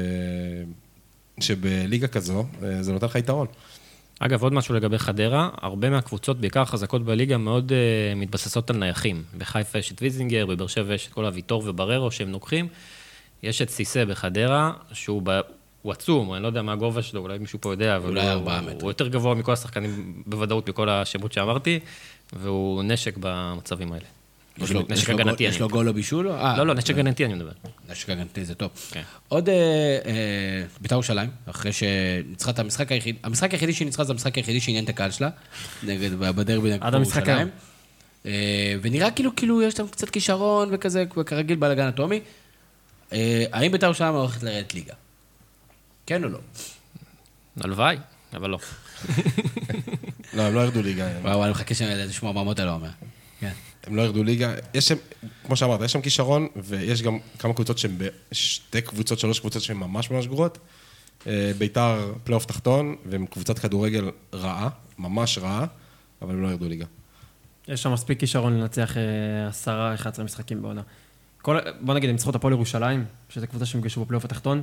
[1.40, 3.48] שבליגה כזו, אה, זה נותן לך יתרון.
[4.20, 9.24] אגב, עוד משהו לגבי חדרה, הרבה מהקבוצות, בעיקר החזקות בליגה, מאוד uh, מתבססות על נייחים.
[9.38, 12.68] בחיפה יש את ויזינגר, בבאר שבע יש את כל הוויטור ובררו שהם נוקחים.
[13.44, 15.22] יש את סיסא בחדרה, שהוא.
[15.86, 18.52] הוא עצום, אני לא יודע מה הגובה שלו, אולי מישהו פה יודע, אבל אולי הוא,
[18.52, 18.82] הוא.
[18.82, 21.80] הוא יותר גבוה מכל השחקנים, בוודאות, מכל השמות שאמרתי,
[22.34, 24.06] והוא נשק במצבים האלה.
[24.58, 25.70] יש לו, נשק יש לו, הגנתי, יש לו.
[25.70, 26.30] גול או בישול?
[26.30, 27.52] אה, לא, לא, נשק הגנתי אני מדבר.
[27.90, 28.70] נשק הגנתי זה טוב.
[28.92, 29.02] כן.
[29.28, 29.56] עוד אה,
[30.06, 34.60] אה, בית"ר ירושלים, אחרי שניצחה את המשחק היחיד, המשחק היחידי שהיא ניצחה זה המשחק היחידי
[34.60, 35.30] שעניין את הקהל שלה,
[35.84, 37.48] נגד, בדרבי נגד ירושלים.
[38.26, 42.20] אה, ונראה כאילו, כאילו יש להם קצת כישרון וכזה, כרגיל בלאגן אטומי.
[43.14, 44.94] אה, האם בית"ר ירושלים הולכת לרדת ליגה?
[46.06, 46.40] כן או לא?
[47.62, 47.98] הלוואי,
[48.34, 48.60] אבל לא.
[50.34, 51.08] לא, הם לא ירדו ליגה.
[51.22, 52.90] וואו, אני מחכה שאני לשמוע מה מוטה לא אומר.
[53.40, 53.52] כן.
[53.84, 54.54] הם לא ירדו ליגה.
[54.74, 54.96] יש שם,
[55.46, 59.78] כמו שאמרת, יש שם כישרון, ויש גם כמה קבוצות שהן בשתי קבוצות, שלוש קבוצות שהן
[59.78, 60.58] ממש ממש גרועות.
[61.28, 65.66] אה, ביתר פלייאוף תחתון, והם קבוצת כדורגל רעה, ממש רעה,
[66.22, 66.86] אבל הם לא ירדו ליגה.
[67.68, 70.82] יש שם מספיק כישרון לנצח אה, עשרה, 11 משחקים בעונה.
[71.42, 74.62] כל, בוא נגיד, הם ניצחו את הפועל ירושלים, שזו קבוצה שהם נפגשו בפלייאוף התחתון.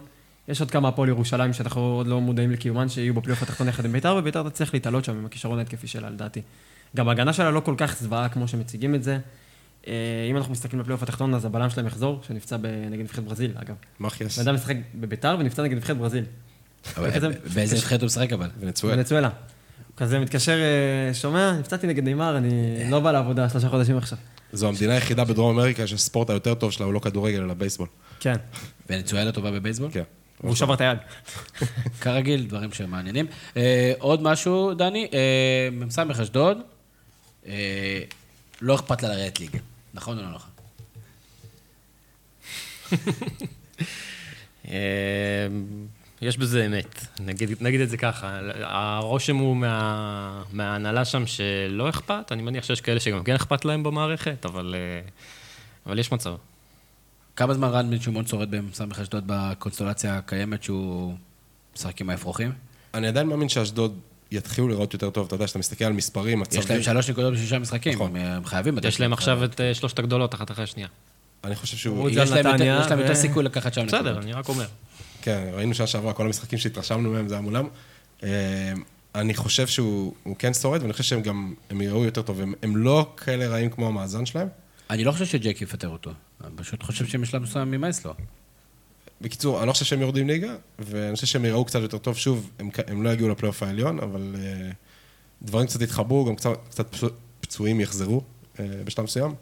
[0.49, 3.93] יש עוד כמה הפועל ירושלים שאנחנו עוד לא מודעים לקיומן, שיהיו בפלייאוף התחתון יחד עם
[3.93, 6.43] ביתר, וביתר תצליח להתעלות שם עם הכישרון ההתקפי שלה, לדעתי.
[6.97, 9.19] גם ההגנה שלה לא כל כך זוועה כמו שמציגים את זה.
[9.87, 9.93] אה,
[10.31, 12.57] אם אנחנו מסתכלים בפלייאוף התחתון, אז הבלם שלהם יחזור, שנפצע
[12.91, 13.75] נגד נבחרת ברזיל, אגב.
[14.01, 16.25] מחיאס, בן אדם משחק בביתר ונפצע נגד נבחרת ברזיל.
[17.55, 18.51] באיזה נבחרת הוא משחק אבל?
[18.61, 18.99] ונצואל.
[18.99, 19.29] ונצואלה.
[19.29, 24.19] הוא כזה מתקשר, אה, שומע, נפצעתי נגד נאמר, אני לא בא לעבודה שלושה חודשים עכשיו.
[24.53, 27.89] זו המדינה היחידה בדרום אמריקה שהספורט היותר טוב שלה הוא לא כדורגל, אלא בייסבול.
[28.21, 28.37] כן,
[28.91, 29.91] ונצואלה טובה בבייסבול?
[29.93, 30.03] כן.
[30.43, 30.99] והוא שבר את היד.
[32.01, 33.27] כרגיל, דברים שמעניינים.
[33.57, 36.59] אה, עוד משהו, דני, אה, מ"ס אשדוד,
[37.47, 38.03] אה,
[38.61, 39.59] לא אכפת לה לרדת ליגה,
[39.95, 40.51] נכון או לא נכון?
[46.23, 48.41] יש בזה אמת, נגיד, נגיד את זה ככה.
[48.63, 53.83] הרושם הוא מה, מההנהלה שם שלא אכפת, אני מניח שיש כאלה שגם כן אכפת להם
[53.83, 54.75] במערכת, אבל,
[55.87, 56.35] אבל יש מצב.
[57.37, 61.15] כמה זמן רן בן שמעון שורד בסמך אשדוד בקונסטלציה הקיימת שהוא
[61.77, 62.53] משחק עם האפרוחים?
[62.95, 63.99] אני עדיין מאמין שאשדוד
[64.31, 65.27] יתחילו לראות יותר טוב.
[65.27, 66.61] אתה יודע, שאתה מסתכל על מספרים, מצבים...
[66.61, 68.17] יש להם שלוש נקודות בשישה משחקים, נכון.
[68.17, 68.79] הם חייבים...
[68.85, 70.89] יש להם עכשיו את אה, שלושת הגדולות אחת אחרי השנייה.
[71.45, 72.11] אני חושב שהוא...
[72.11, 74.23] יש להם יותר- נתניה יש להם יותר ו- סיכוי לקחת שם בסדר, נקודות.
[74.23, 74.67] אני רק אומר.
[75.23, 77.69] כן, ראינו שנה שעברה, כל המשחקים שהתרשמנו מהם, זה היה מולם.
[78.23, 78.29] אה,
[79.15, 82.41] אני חושב שהוא הוא כן שורד, ואני חושב שהם גם, הם יראו יותר טוב.
[82.41, 84.49] הם, הם לא כאלה רעים כמו המאזן שלהם.
[84.91, 86.11] אני לא חושב שג'ק יפטר אותו.
[86.47, 88.15] אני פשוט חושב שהם בשלב מסוים יימאס לו.
[89.21, 92.17] בקיצור, אני לא חושב שהם יורדים ליגה, ואני חושב שהם יראו קצת יותר טוב.
[92.17, 94.71] שוב, הם, הם לא יגיעו לפלייאוף העליון, אבל אה,
[95.43, 98.23] דברים קצת יתחברו, גם קצת, קצת פצוע- פצועים יחזרו
[98.61, 99.35] אה, בשלב מסוים.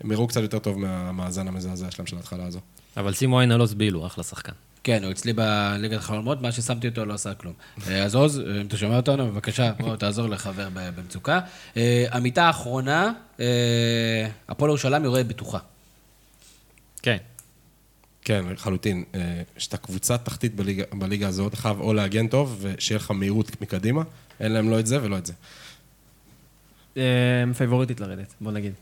[0.00, 2.60] הם יראו קצת יותר טוב מהמאזן המזעזע שלהם של ההתחלה הזו.
[2.96, 4.52] אבל שימו עין על עוז בילו, אחלה שחקן.
[4.84, 7.54] כן, הוא אצלי בליגת החלומות, מה ששמתי אותו לא עשה כלום.
[7.88, 11.40] אה, אז עוז, אם אתה שומע אותנו, בבקשה, בוא תעזור לחבר במצוקה.
[12.10, 13.12] המיטה האחרונה,
[14.48, 15.58] הפועל ירושלים יורד בטוחה.
[17.02, 17.16] כן.
[18.22, 19.04] כן, לחלוטין.
[19.14, 23.62] אה, שאתה קבוצה תחתית בליגה, בליגה הזאת, אתה חייב או להגן טוב, ושיהיה לך מהירות
[23.62, 24.02] מקדימה.
[24.40, 25.32] אין להם לא את זה ולא את זה.
[26.96, 27.02] אה,
[27.56, 28.72] פייבוריטית לרדת, בוא נגיד.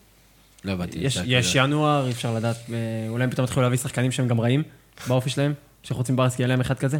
[0.64, 0.98] לא הבנתי.
[0.98, 4.40] יש, יש ינואר, אי אפשר לדעת, אה, אולי הם פתאום יתחילו להביא שחקנים שהם גם
[4.40, 4.62] רעים
[5.08, 6.98] באופי שלהם, שחוץ מברסקי יהיה להם אחד כזה.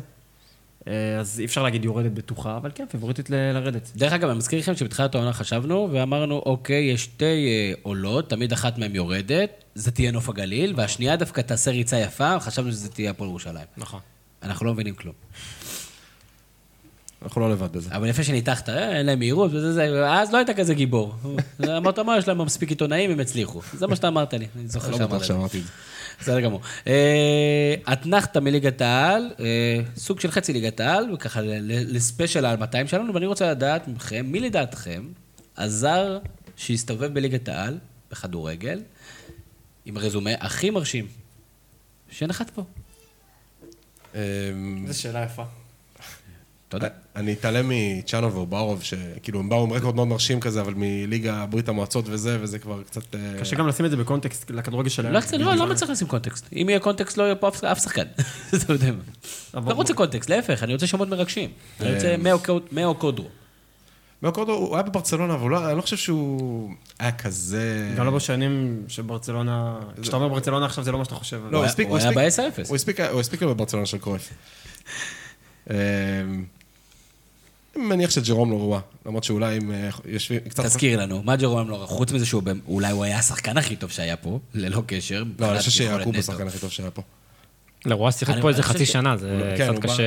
[0.89, 3.91] אה, אז אי אפשר להגיד יורדת בטוחה, אבל כן, פייבוריטית ל- לרדת.
[3.97, 8.53] דרך אגב, אני מזכיר לכם שבתחילת העונה חשבנו, ואמרנו, אוקיי, יש שתי אה, עולות, תמיד
[8.53, 13.11] אחת מהן יורדת, זה תהיה נוף הגליל, והשנייה דווקא תעשה ריצה יפה, חשבנו שזה תהיה
[13.11, 13.67] הפועל ירושלים.
[13.77, 14.01] נכון.
[14.43, 15.15] אנחנו לא מבינים כלום.
[17.23, 17.91] אנחנו לא לבד בזה.
[17.97, 21.15] אבל יפה שניתחת, אה, אין להם מהירות וזה זה, אז לא היית כזה גיבור.
[21.77, 23.61] אמרת, מה, יש להם מספיק עיתונאים, הם הצליחו.
[23.73, 25.63] זה מה שאתה אמרת לי, אני זוכר לא שאמרת לי.
[26.21, 26.61] בסדר גמור.
[26.87, 33.15] אה, אתנחתא מליגת העל, אה, סוג של חצי ליגת העל, וככה לספיישל על 200 שלנו,
[33.15, 35.09] ואני רוצה לדעת מכם, מי לדעתכם
[35.57, 36.19] הזר
[36.57, 37.79] שהסתובב בליגת העל,
[38.11, 38.83] בכדורגל,
[39.85, 41.07] עם רזומה הכי מרשים,
[42.11, 42.65] שנחת פה?
[44.15, 45.45] אמ, זו שאלה יפה.
[46.79, 46.89] תודה.
[47.17, 51.69] אני אתעלם מצ'אנו ואוברוב, שכאילו הם באו עם רקורד מאוד מרשים כזה, אבל מליגה ברית
[51.69, 53.15] המועצות וזה, וזה כבר קצת...
[53.15, 55.13] אה, קשה גם לשים את זה בקונטקסט לכדורגל שלהם.
[55.13, 56.47] לא, צריך- לא, למה צריך לשים קונטקסט?
[56.53, 58.03] אם יהיה קונטקסט, לא יהיה פה אף- שחקן.
[58.57, 59.61] אתה יודע מה.
[59.71, 61.51] לא רוצה קונטקסט, להפך, אני רוצה שמות מרגשים.
[61.81, 63.27] אני רוצה מאו קוד- מאו קודרו.
[64.23, 67.93] מאוקורדו, הוא היה בברצלונה, אבל לא- אני לא חושב שהוא היה כזה...
[67.97, 69.79] גם לא בשנים שברצלונה...
[70.03, 71.41] כשאתה אומר ברצלונה עכשיו זה לא מה שאתה חושב.
[71.51, 72.69] לא, הוא הספיק, הוא היה הספיק- ב-10-0.
[72.69, 74.31] הוא הספיק, הוא הספיק לו בברצלונה של קרויף.
[77.77, 80.65] אני מניח שג'רום לא רוע, למרות שאולי הם אה, יושבים קצת...
[80.65, 81.87] תזכיר לנו, מה ג'רום לא רע?
[81.87, 85.25] חוץ מזה שהוא, אולי הוא היה השחקן הכי טוב שהיה פה, ללא קשר.
[85.39, 86.19] לא, אני חושב שיעקוב נטו.
[86.19, 87.03] השחקן הכי טוב שהיה פה.
[87.87, 90.03] לרוע שיחק אני- פה איזה חצי שנה, זה כן, הוא קצת קשה...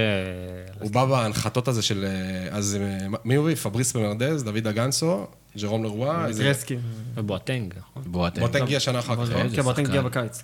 [0.80, 2.05] הוא בא בהנחתות הזה של...
[2.05, 3.55] אה, אז אה, מי הוא הביא?
[3.55, 6.43] פבריס פרנרדז, דוד אגנסו, ג'רום לרוע, איזה...
[6.43, 6.78] גרסקי.
[7.15, 8.03] ובואטנג, נכון?
[8.11, 8.39] בואטנג.
[8.43, 9.32] בואטנג הגיע שנה אחר כך.
[9.32, 9.36] לא?
[9.55, 9.97] כן, בואטנג שחקן.
[9.97, 10.43] הגיע בקיץ.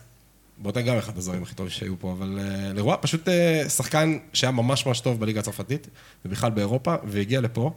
[0.57, 4.51] בואטנג גם אחד הזרים הכי טובים שהיו פה, אבל אה, לרוע פשוט אה, שחקן שהיה
[4.51, 5.87] ממש ממש טוב בליגה הצרפתית,
[6.25, 7.71] ובכלל באירופה, והגיע לפה,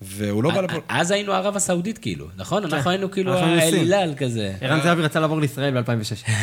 [0.00, 0.78] והוא לא בא לפה...
[0.88, 2.64] אז היינו ערב הסעודית כאילו, נכון?
[2.64, 3.74] אנחנו היינו כאילו אנחנו היינו סין.
[3.74, 4.54] האלילל כזה.
[4.60, 6.30] ערן זהבי רצה לעבור לישראל ב-2006.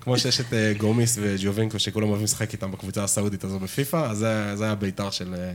[0.00, 4.18] כמו שיש את אה, גומיס וג'יובינקו, שכולם אוהבים לשחק איתם בקבוצה הסעודית הזו בפיפא, אז
[4.18, 5.52] זה זה היה בית"ר של אה,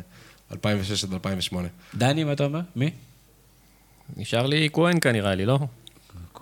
[0.51, 1.67] 2006 עד 2008.
[1.95, 2.59] דני, מה אתה אומר?
[2.76, 2.91] מי?
[4.17, 5.59] נשאר לי קוונקה נראה לי, לא?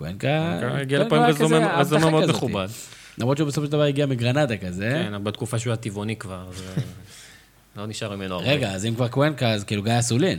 [0.00, 0.58] קוונקה.
[0.80, 2.30] הגיע קוונקה לפה עם רזומה מאוד.
[2.30, 2.68] מכובד.
[3.18, 5.02] למרות שהוא בסופו של דבר הגיע מגרנדה כזה.
[5.04, 6.62] כן, אבל בתקופה שהוא היה טבעוני כבר, אז
[7.76, 8.46] לא נשאר ממנו הרבה.
[8.46, 10.38] רגע, אז אם כבר קוונקה, אז כאילו גיא אסולין.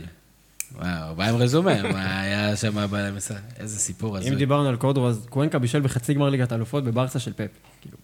[0.74, 3.34] וואו, הוא בא עם רזומה, מה היה שם במסע?
[3.58, 4.28] איזה סיפור הזה.
[4.28, 7.50] אם דיברנו על קודרו, אז קוונקה בישל בחצי גמר ליגת האלופות בברסה של פפ.
[7.80, 7.96] כאילו.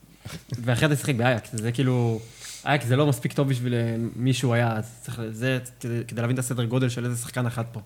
[0.64, 2.20] ואחרי זה שיחק באייקס, זה כאילו...
[2.66, 5.20] אייקס זה לא מספיק טוב בשביל אה, מי שהוא היה, אז צריך...
[5.30, 7.80] זה כדי, להבין את הסדר גודל של איזה שחקן אחד פה.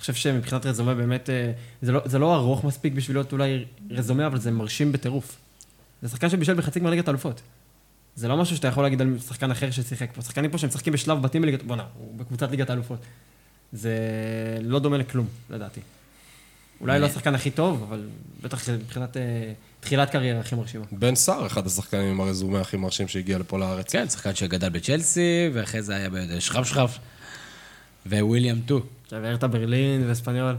[0.00, 3.64] אני חושב שמבחינת רזומה באמת, אה, זה לא, זה לא ארוך מספיק בשביל להיות אולי
[3.90, 5.36] רזומה, אבל זה מרשים בטירוף.
[6.02, 7.40] זה שחקן שבישל בחצי גמר ליגת האלופות.
[8.16, 10.22] זה לא משהו שאתה יכול להגיד על שחקן אחר ששיחק פה.
[10.22, 11.62] שחקנים פה שמשחקים בשלב בתים בליגת...
[11.62, 12.98] בואנה, הוא בקבוצת ליגת האלופות.
[13.72, 13.94] זה
[14.62, 15.80] לא דומה לכלום, לדעתי.
[16.80, 18.08] אולי לא השחקן הכי טוב, אבל
[18.42, 20.84] בטח מבחינת אה, תחילת קריירה הכי מרשימה.
[20.92, 23.92] בן סער, אחד השחקנים עם הרזומה הכי מרשים שהגיע לפה לארץ.
[23.92, 26.88] כן, שחקן שגדל בצ'לסי, ואחרי זה היה בשכב שכב.
[28.12, 28.80] וויליאם טו.
[29.12, 30.56] הרטה ברלין ואספניול.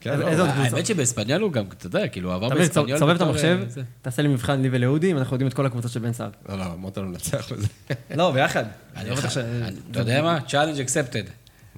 [0.00, 0.86] כן, איזה- לא, האמת?
[0.86, 2.98] שבאספניול הוא גם, אתה יודע, כאילו, הוא עבר באספניול.
[2.98, 3.82] סובב את המחשב, אה.
[4.02, 6.30] תעשה לי מבחן לי ולאודי, אם אנחנו יודעים את כל הקבוצות של בן סער.
[6.48, 7.66] לא, לא, אמרת לנו לנצח בזה.
[8.16, 8.64] לא, ביחד.
[8.96, 9.10] אני-
[9.90, 10.38] אתה יודע מה?
[10.48, 11.26] challenge accepted.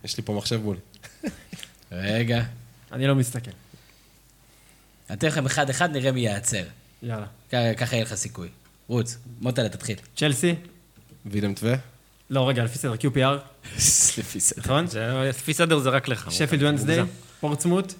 [0.05, 0.79] יש לי פה מחשב מולי.
[1.93, 2.45] רגע.
[2.93, 3.51] אני לא מסתכל.
[5.11, 6.63] אני אתן לכם אחד-אחד, נראה מי ייעצר.
[7.03, 7.27] יאללה.
[7.77, 8.49] ככה יהיה לך סיכוי.
[8.89, 9.97] רוץ, מוטלה, תתחיל.
[10.17, 10.55] צ'לסי,
[11.27, 11.75] וילם טווה.
[12.33, 13.19] לא, רגע, לפי סדר, QPR,
[14.19, 14.61] לפי סדר.
[14.63, 14.87] נכון?
[15.29, 16.33] לפי סדר זה רק לך.
[16.33, 17.01] שפילד ונסדי.
[17.41, 17.93] פורצמוט,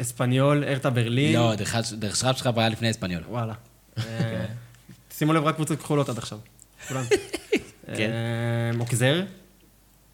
[0.00, 1.34] אספניול, ארטה ברלין.
[1.34, 1.74] לא, דרך
[2.24, 3.22] אגב שלך היה לפני אספניול.
[3.28, 3.54] וואלה.
[3.98, 4.02] אה,
[5.16, 6.38] שימו לב, רק קבוצות כחולות עד עכשיו.
[6.88, 7.02] כולן.
[7.96, 8.10] כן.
[8.10, 9.22] אה, אוקזר.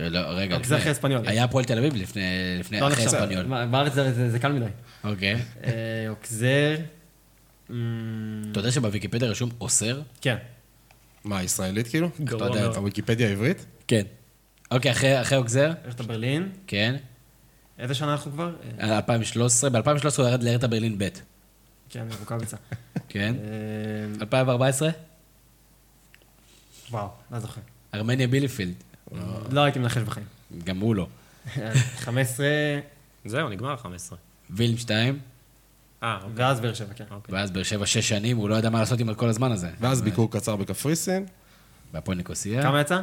[0.00, 1.28] לא, רגע, זה אחרי אספניול.
[1.28, 2.22] היה הפועל תל אביב לפני,
[2.60, 3.06] לפני, לא אחרי.
[3.06, 3.46] אספניול.
[3.46, 3.92] מה, בארץ
[4.30, 4.64] זה- קל מדי.
[5.04, 5.34] אוקיי.
[5.64, 5.70] אה,
[6.08, 6.76] אוקזר.
[7.70, 7.74] אמ,
[8.52, 10.00] אתה יודע שבוויקיפדיה רשום אוסר?
[10.20, 10.36] כן.
[11.28, 12.10] מה, ישראלית כאילו?
[12.20, 12.76] גרוע אתה יודע, מאוד.
[12.76, 13.66] הוויקיפדיה העברית?
[13.88, 14.02] כן.
[14.70, 15.72] אוקיי, אחרי אחרי אוקזר?
[15.86, 16.52] ארטה ברלין.
[16.66, 16.96] כן.
[17.78, 18.52] איזה שנה אנחנו כבר?
[18.80, 19.82] אה, 2013, ב-2013
[20.18, 21.08] הוא ירד לארטה ברלין ב'.
[21.90, 22.56] כן, רוקאביצה.
[23.08, 23.34] כן.
[23.40, 24.90] אה, 2014?
[26.90, 27.60] וואו, לא זוכר.
[27.94, 28.74] ארמניה בילפילד.
[29.50, 30.26] לא הייתי מנחש בחיים.
[30.64, 31.06] גם הוא לא.
[31.96, 32.46] 15,
[33.24, 34.18] זהו, נגמר 15.
[34.50, 35.20] וילם 2, אה,
[36.02, 36.28] אוקיי.
[36.34, 37.04] ואז באר שבע, כן.
[37.28, 39.70] ואז באר שבע שש שנים, הוא לא ידע מה לעשות עם כל הזמן הזה.
[39.80, 41.26] ואז ביקור קצר בקפריסין.
[41.92, 42.62] בהפועל ניקוסיה.
[42.62, 43.00] כמה יצא?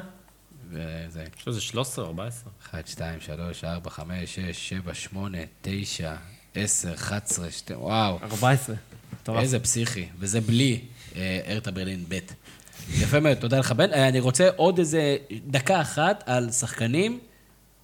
[0.70, 2.52] וזה אני חושב שזה 13, 14.
[2.66, 6.16] 1, 2, 3, 4, 5, 6, 7, 8, 9,
[6.56, 8.20] 10, 11, 12, וואו.
[8.22, 8.76] 14.
[9.14, 9.42] מטורף.
[9.42, 10.82] איזה פסיכי, וזה בלי
[11.16, 12.20] אה, ארטה ברלין ב'.
[12.94, 13.94] יפה מאוד, תודה לך בן.
[13.94, 15.18] אה, אני רוצה עוד איזה
[15.48, 17.20] דקה אחת על שחקנים,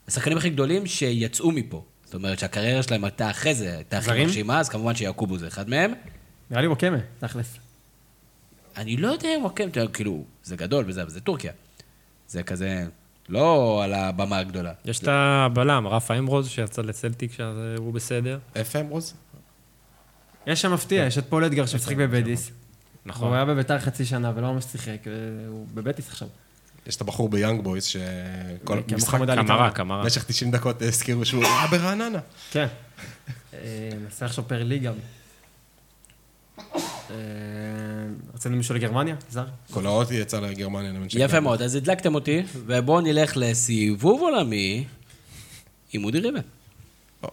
[0.07, 1.83] השחקנים הכי גדולים שיצאו מפה.
[2.11, 4.25] זאת אומרת שהקריירה שלהם הייתה אחרי זה, הייתה הכי?
[4.25, 5.93] מרשימה, אז כמובן שיעקובו זה אחד מהם.
[6.49, 7.57] נראה לי וואקמה, תכלס.
[8.77, 11.51] אני לא יודע אם עוקב, כאילו, זה גדול וזה, אבל זה טורקיה.
[12.27, 12.85] זה כזה,
[13.29, 14.73] לא על הבמה הגדולה.
[14.85, 18.39] יש את הבלם, רפה אמרוז, שיצא לסלטיק, שהוא בסדר.
[18.55, 19.13] איפה הם רוז?
[20.47, 22.51] יש שם מפתיע, יש את פול אדגר שמשחק בבדיס.
[23.05, 23.27] נכון.
[23.27, 24.97] הוא היה בביתר חצי שנה ולא ממש שיחק,
[25.45, 26.27] והוא בבטיס עכשיו.
[26.87, 29.71] יש את הבחור ביאנג בויז שכל משחק, קמרה.
[29.71, 30.03] קמרה.
[30.03, 32.19] במשך 90 דקות הזכירו שהוא היה ברעננה.
[32.51, 32.67] כן.
[33.53, 34.91] אה, ננסה לחשוב פר ליגה.
[36.69, 37.15] אה,
[38.33, 39.15] רצינו מישהו לגרמניה?
[39.29, 39.45] זר?
[39.73, 40.91] קולאוטי יצא לגרמניה.
[41.13, 41.39] יפה.
[41.39, 44.85] מאוד, אז הדלקתם אותי, ובואו נלך לסיבוב עולמי
[45.93, 46.41] עם אודי ריבן.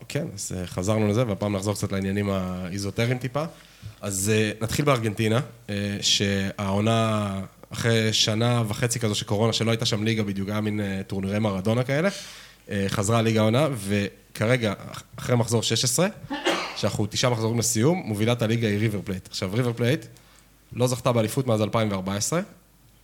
[0.09, 3.45] כן, אז אה, חזרנו לזה, והפעם נחזור קצת לעניינים האיזוטריים טיפה.
[4.01, 5.41] אז אה, נתחיל בארגנטינה,
[5.71, 7.41] אה, שהעונה,
[7.73, 11.39] אחרי שנה וחצי כזו של קורונה, שלא הייתה שם ליגה בדיוק, היה מין אה, טורנירי
[11.39, 12.09] מרדונה כאלה,
[12.71, 16.07] אה, חזרה הליגה העונה, וכרגע, אח- אחרי מחזור 16,
[16.77, 19.27] שאנחנו תשעה מחזורים לסיום, מובילת הליגה היא ריבר פלייט.
[19.29, 20.05] עכשיו, ריבר פלייט
[20.73, 22.41] לא זכתה באליפות מאז 2014,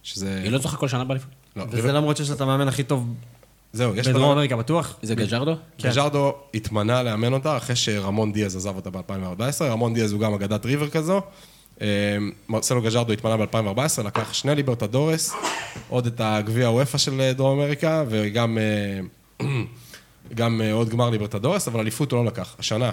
[0.02, 0.40] שזה...
[0.42, 1.30] היא לא זוכה כל שנה באליפות?
[1.56, 3.14] לא, וזה למרות שיש לה את המאמן הכי טוב
[3.72, 4.30] זהו, יש בדרום.
[4.30, 4.96] אמריקה, בטוח?
[5.02, 5.54] זה גג'רדו?
[5.78, 5.90] כן.
[5.94, 9.62] ג'רדו התמנה לאמן אותה אחרי שרמון דיאז עזב אותה ב-2014.
[9.64, 11.20] רמון דיאז הוא גם אגדת ריבר כזו.
[11.80, 11.86] אה,
[12.48, 15.34] מרסלו גז'רדו התמנה ב-2014, לקח שני ליברטדורס,
[15.88, 19.46] עוד את הגביע הוופא של אה, דרום אמריקה, וגם אה,
[20.34, 22.56] גם אה, עוד גמר ליברטדורס, אבל אליפות הוא לא לקח.
[22.58, 22.90] השנה,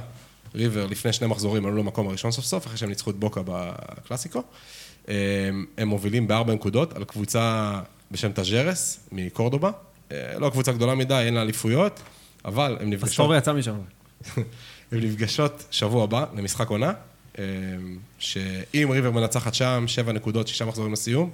[0.56, 4.44] ריבר לפני שני מחזורים עלו למקום הראשון סוף סוף, אחרי שהם ניצחו את בוקה בקלאסיקו.
[5.10, 5.16] אה,
[5.78, 7.74] הם מובילים בארבע נקודות על קבוצה
[8.12, 9.72] בשם טאז'רס מקורדובה.
[10.38, 12.00] לא קבוצה גדולה מדי, אין לה אליפויות,
[12.46, 13.10] אבל הם נפגשות...
[13.10, 13.76] פסטורה יצא משם.
[14.92, 16.94] הן נפגשות שבוע הבא למשחק עונה,
[18.20, 21.30] שאם ריבר מנצחת שם, שבע נקודות, שישה מחזורים לסיום,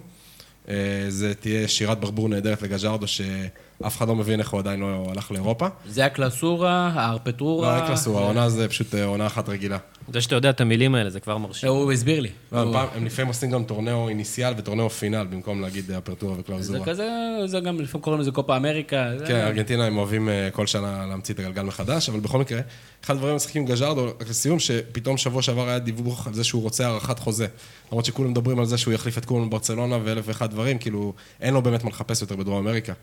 [0.69, 0.75] אה,
[1.09, 5.31] זה תהיה שירת ברבור נהדרת לגז'ארדו, שאף אחד לא מבין איך הוא עדיין לא הלך
[5.31, 5.67] לאירופה.
[5.85, 7.79] זה הקלסורה, לא, האפרטורה.
[7.79, 9.77] אין קלאוסורה, העונה זה פשוט אה, עונה אחת רגילה.
[10.13, 11.69] זה שאתה יודע את המילים האלה, זה כבר מרשים.
[11.69, 12.29] הוא הסביר לי.
[12.51, 16.85] לא, הם לפעמים עושים גם טורנאו איניסיאל וטורנאו פינל, במקום להגיד אה, אפרטורה זה וקלאוזורה.
[16.85, 17.07] כזה,
[17.45, 19.11] זה גם לפעמים קוראים לזה קופה אמריקה.
[19.19, 22.61] זה- כן, ארגנטינה הם אוהבים אה, כל שנה להמציא את הגלגל מחדש, אבל בכל מקרה,
[23.03, 26.61] אחד הדברים המשחקים עם גז'רדו, רק לסיום, שפתאום שבוע שעבר היה דיווח על זה שהוא
[26.61, 27.47] רוצה הארכת חוזה.
[27.91, 31.53] למרות שכולם מדברים על זה שהוא יחליף את כולם בברצלונה ואלף ואחד דברים, כאילו, אין
[31.53, 32.93] לו באמת מה לחפש יותר בדרום אמריקה.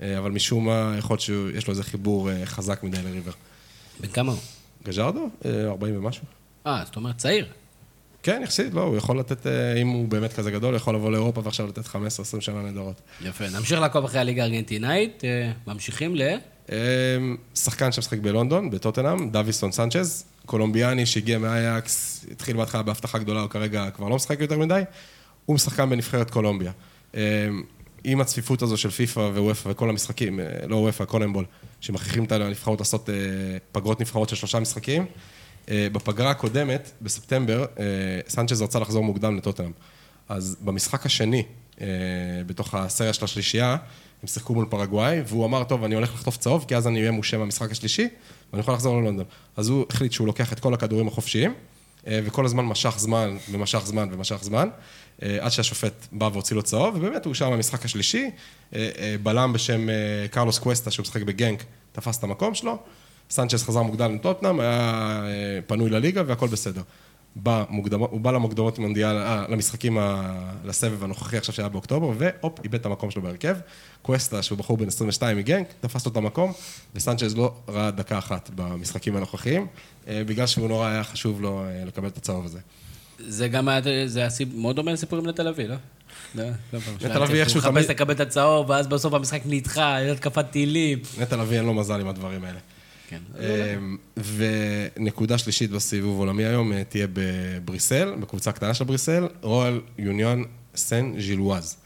[0.00, 3.32] אה, אבל משום מה, יכול להיות שיש לו איזה חיבור אה, חזק מדי לריבר.
[4.00, 4.40] בן כמה הוא?
[4.84, 5.28] גז'רדו?
[5.44, 6.24] אה, 40 ומשהו.
[6.66, 7.46] אה, זאת אומרת צעיר.
[8.22, 11.10] כן, יחסית, לא, הוא יכול לתת, אה, אם הוא באמת כזה גדול, הוא יכול לבוא
[11.10, 11.96] לאירופה ועכשיו לתת 15-20
[12.40, 13.00] שנה נהדרות.
[13.22, 13.44] יפה.
[13.48, 15.24] נמשיך לעקוב אחרי הליגה הארגנטינאית.
[15.24, 16.22] אה, ממשיכים ל...
[16.68, 23.50] אמ, שחקן שמשחק בלונדון, בטוטנאם, דוויסון סנצ'ז, קולומביאני שהגיע מאייקס, התחיל בהתחלה בהבטחה גדולה, הוא
[23.50, 24.82] כרגע כבר לא משחק יותר מדי,
[25.46, 26.72] הוא משחקן בנבחרת קולומביה.
[27.14, 27.20] אמ,
[28.04, 31.44] עם הצפיפות הזו של פיפא ווופא וכל המשחקים, אה, לא וופא, קולמבול,
[31.80, 33.08] שמכריחים את הנבחרות לעשות
[33.72, 35.06] פגרות נבחרות של שלושה משחקים,
[35.68, 37.84] בפגרה הקודמת, בספטמבר, אה,
[38.28, 39.72] סנצ'ז רצה לחזור מוקדם לטוטנאם.
[40.28, 41.42] אז במשחק השני,
[41.80, 41.86] אה,
[42.46, 43.76] בתוך הסריה של השלישייה,
[44.22, 47.10] הם שיחקו מול פרגוואי, והוא אמר, טוב, אני הולך לחטוף צהוב, כי אז אני אהיה
[47.10, 48.08] מושה במשחק השלישי,
[48.52, 49.24] ואני יכול לחזור ללונדון.
[49.56, 51.54] אז הוא החליט שהוא לוקח את כל הכדורים החופשיים,
[52.06, 54.68] אה, וכל הזמן משך זמן, ומשך זמן, ומשך זמן,
[55.22, 58.30] אה, עד שהשופט בא והוציא לו צהוב, ובאמת הוא שם במשחק השלישי,
[58.74, 59.94] אה, אה, בלם בשם אה,
[60.30, 62.78] קרלוס קווסטה, שהוא משחק בגנק, תפס את המקום שלו,
[63.34, 64.70] סנצ'ס חזר מוקדם לטוטנאם, היה
[65.26, 66.82] אה, פנוי לליגה והכל בסדר.
[67.36, 70.32] במוקדמות, הוא בא למוקדמות מונדיאל, אה, למשחקים, ה,
[70.64, 73.56] לסבב הנוכחי עכשיו שהיה באוקטובר, והופ, איבד את המקום שלו בהרכב.
[74.02, 76.52] קווסטה, שהוא בחור בן 22 מגנק, תפס לו את המקום,
[76.94, 79.66] וסנצ'ס לא ראה דקה אחת במשחקים הנוכחיים,
[80.08, 82.58] אה, בגלל שהוא נורא היה חשוב לו אה, לקבל את הצהוב הזה.
[83.18, 85.74] זה גם היה, זה היה סיפ- מאוד דומה לסיפור עם נטע לביא, לא?
[87.04, 90.98] נטע לביא איכשהו הוא תמיד- מחפש לקבל את הצהוב, ואז בסוף המשחק נדחה, התקפת טילים.
[91.20, 92.58] נטע לביא אין לו מזל עם הדברים האלה.
[93.08, 93.18] כן.
[93.38, 93.96] אמ,
[94.96, 100.44] ונקודה שלישית בסיבוב עולמי היום אה, תהיה בבריסל, בקבוצה קטנה של בריסל, רויאל יוניון
[100.76, 101.76] סן ז'ילואז.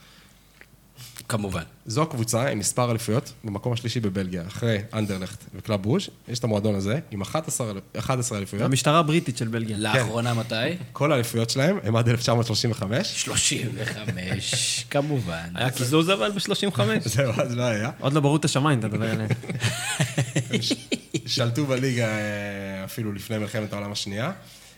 [1.29, 1.63] כמובן.
[1.87, 6.75] זו הקבוצה עם מספר אליפויות במקום השלישי בבלגיה, אחרי אנדרלכט וקלאב ברוז', יש את המועדון
[6.75, 8.65] הזה עם 11 אל- 11 אליפויות.
[8.65, 9.79] המשטרה הבריטית של בלגיה.
[9.79, 10.55] לאחרונה מתי?
[10.93, 13.25] כל האליפויות שלהם הם עד 1935.
[13.25, 15.49] 35, כמובן.
[15.55, 16.81] היה קיזוז אבל ב-35.
[17.09, 17.91] זהו, אז לא היה.
[18.01, 19.29] עוד לא ברות השמיים, אתה מדבר עליהם.
[21.29, 24.33] שלטו בליגה אה, אפילו לפני מלחמת העולם השנייה.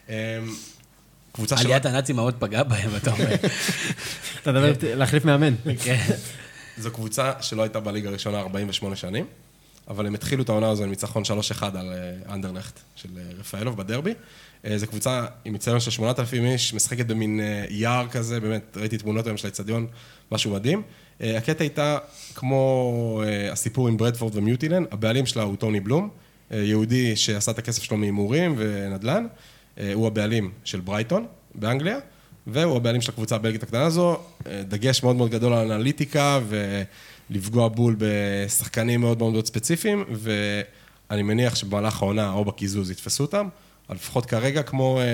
[0.08, 0.14] אמ,
[1.32, 1.66] קבוצה של...
[1.66, 3.34] עליית הנאצים מאוד פגעה בהם, אתה אומר.
[4.42, 5.54] אתה מדבר להחליף מאמן.
[5.84, 6.06] כן.
[6.78, 9.26] זו קבוצה שלא הייתה בליגה הראשונה 48 שנים,
[9.88, 11.22] אבל הם התחילו את העונה הזו עם ניצחון
[11.60, 14.14] 3-1 על אה, אנדרלכט של אה, רפאלוב בדרבי.
[14.64, 18.98] אה, זו קבוצה עם מצטיון של 8,000 איש, משחקת במין אה, יער כזה, באמת, ראיתי
[18.98, 19.86] תמונות היום של האצטדיון,
[20.32, 20.82] משהו מדהים.
[21.22, 21.98] אה, הקטע הייתה
[22.34, 27.58] כמו אה, הסיפור עם ברדפורד ומיוטילן, הבעלים שלה הוא טוני בלום, אה, יהודי שעשה את
[27.58, 29.26] הכסף שלו מהימורים ונדל"ן,
[29.78, 31.98] אה, הוא הבעלים של ברייטון באנגליה.
[32.46, 36.40] והוא הבעלים של הקבוצה הבלגית הקטנה הזו, אה, דגש מאוד מאוד גדול על אנליטיקה
[37.30, 43.48] ולפגוע בול בשחקנים מאוד מאוד מאוד ספציפיים, ואני מניח שבמהלך העונה או בקיזוז יתפסו אותם,
[43.88, 45.04] אבל לפחות כרגע כמו אה,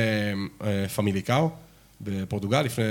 [0.66, 1.50] אה, פמיליקאו
[2.00, 2.84] בפורטוגל לפני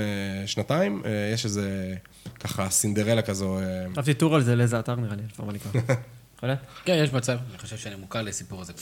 [0.45, 1.95] שנתיים, אה, יש איזה
[2.39, 3.59] ככה סינדרלה כזו.
[3.59, 5.23] אה, כתבתי טור על זה לאיזה אתר נראה לי,
[5.59, 5.79] כבר.
[6.35, 6.59] יכול להיות?
[6.85, 7.37] כן, יש מצב.
[7.49, 8.73] אני חושב שאני מוכר לסיפור הזה.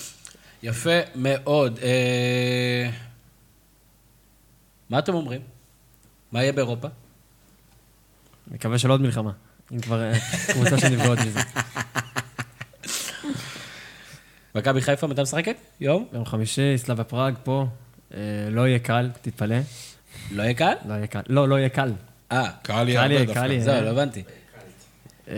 [0.64, 1.80] יפה מאוד.
[1.84, 2.90] אה,
[4.90, 5.42] מה אתם אומרים?
[6.32, 6.88] מה יהיה באירופה?
[8.48, 9.32] מקווה שלא עוד מלחמה.
[9.74, 10.14] אם כבר אה,
[10.54, 11.40] קבוצה שנפגעות מזה.
[14.56, 15.56] מכבי חיפה, מתי משחקת?
[15.80, 16.08] יום?
[16.12, 17.68] ביום חמישי, סלאבה פראג פה.
[18.14, 19.56] אה, לא יהיה קל, תתפלא.
[20.32, 20.74] לא יהיה קל?
[20.86, 21.22] לא יהיה קל.
[21.30, 21.92] לא, לא יהיה קל.
[22.32, 23.34] אה, קהל יהיה הרבה דווקא.
[23.34, 23.64] קהל יהיה.
[23.64, 24.24] זהו, לא הבנתי.
[25.28, 25.34] אה,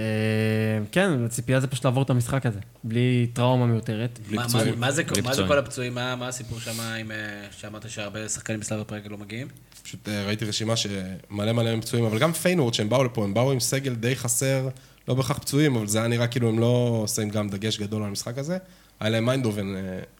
[0.91, 2.59] כן, הציפייה זה פשוט לעבור את המשחק הזה.
[2.83, 4.19] בלי טראומה מיותרת.
[4.27, 4.79] בלי מה- מה- פצועים.
[4.79, 5.03] מה זה.
[5.47, 5.93] כל הפצועים?
[5.95, 7.11] מה מה הסיפור שם עם...
[7.11, 7.17] אה,
[7.57, 9.47] שאמרת שהרבה שחקנים בסלאביה פראג לא מגיעים?
[9.83, 13.33] פשוט אה, ראיתי רשימה שמלא מלא הם פצועים, אבל גם פיינורד, שהם באו לפה, הם
[13.33, 14.69] באו עם סגל די חסר,
[15.07, 18.09] לא בהכרח פצועים, אבל זה היה נראה כאילו הם לא שמים גם דגש גדול על
[18.09, 18.57] המשחק הזה.
[18.99, 19.67] היה להם מ-איינדהובן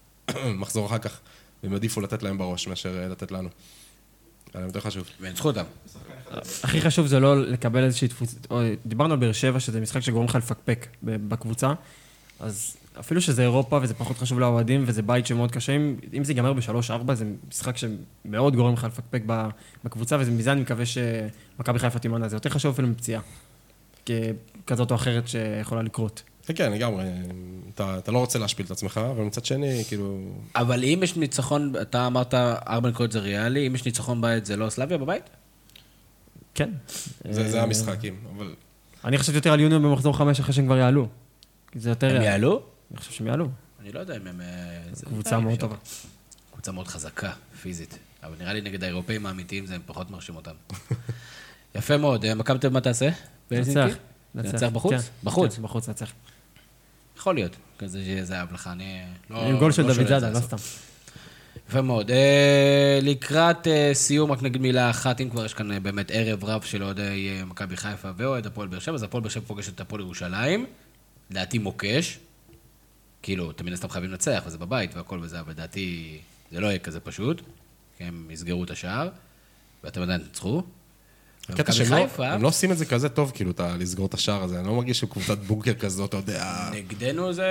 [0.61, 1.19] מחזור אחר כך,
[1.63, 3.49] והם העדיפו לתת להם בראש מאשר לתת לנו.
[4.55, 5.07] היה להם יותר חשוב.
[5.21, 5.63] וניצחו אותם.
[6.63, 8.07] הכי חשוב זה לא לקבל איזושהי.
[8.49, 11.73] או, דיברנו על באר שבע, שזה משחק שגורם לך לפקפק בקבוצה,
[12.39, 16.31] אז אפילו שזה אירופה וזה פחות חשוב לאוהדים וזה בית שמאוד קשה, אם, אם זה
[16.31, 19.21] ייגמר בשלוש-ארבע, זה משחק שמאוד גורם לך לפקפק
[19.83, 22.27] בקבוצה, ומזה אני מקווה שמכבי חיפה תימנע.
[22.27, 23.21] זה יותר חשוב אפילו מפציעה.
[24.67, 26.23] כזאת או אחרת שיכולה לקרות.
[26.45, 27.03] כן, כן, לגמרי.
[27.75, 30.19] אתה, אתה לא רוצה להשפיל את עצמך, אבל מצד שני, כאילו...
[30.55, 32.33] אבל אם יש ניצחון, אתה אמרת
[32.67, 35.23] ארבע נקודות זה ריאלי, אם יש ניצחון בית זה לא סלאביה בבית?
[36.55, 36.69] כן.
[37.29, 38.55] זה, זה אה, המשחקים, אבל...
[39.03, 41.07] אני חשבתי יותר על יוניון במחזור חמש אחרי שהם כבר יעלו.
[41.71, 42.15] כי זה יותר...
[42.15, 42.61] הם יעלו?
[42.91, 43.47] אני חושב שהם יעלו.
[43.81, 44.41] אני לא יודע אם הם...
[44.41, 44.47] אה,
[45.05, 45.75] קבוצה מאוד טובה.
[46.53, 47.31] קבוצה מאוד חזקה,
[47.61, 47.97] פיזית.
[48.23, 50.51] אבל נראה לי נגד האירופאים האמיתיים זה פחות מרשים אותם.
[51.75, 52.25] יפה מאוד.
[52.25, 53.09] אה, מכבי תל אביב מה תעשה?
[53.51, 53.87] נצח.
[54.35, 54.91] נצח בחוץ?
[54.93, 55.55] כן, בחוץ?
[55.55, 56.11] כן, בחוץ נצח.
[57.17, 57.55] יכול להיות.
[57.77, 59.01] כזה שזה הבלחה, אני...
[59.29, 60.39] לא- עם גול של לא דוד שולל את זאדה, לא.
[60.39, 60.57] סתם.
[61.69, 62.11] יפה מאוד.
[62.11, 66.45] אה, לקראת אה, סיום, רק נגיד מילה אחת, אם כבר יש כאן אה, באמת ערב
[66.45, 69.79] רב של אוהדי מכבי חיפה ואוהד הפועל באר שבע, אז הפועל באר שבע פוגשת את
[69.79, 70.65] הפועל ירושלים,
[71.31, 72.19] לדעתי מוקש,
[73.21, 76.17] כאילו, אתם מן הסתם חייבים לנצח, וזה בבית והכל וזה, אבל לדעתי
[76.51, 77.41] זה לא יהיה כזה פשוט,
[77.97, 79.09] כי הם יסגרו את השער,
[79.83, 80.63] ואתם עדיין תנצחו.
[81.49, 84.05] הקטע ומכבי שהם לא, חיפה, הם לא עושים את זה כזה טוב, כאילו, אתה לסגור
[84.05, 84.59] את השער הזה.
[84.59, 86.69] אני לא מרגיש שקבוצת בונקר כזאת, אתה יודע...
[86.73, 87.45] נגדנו זה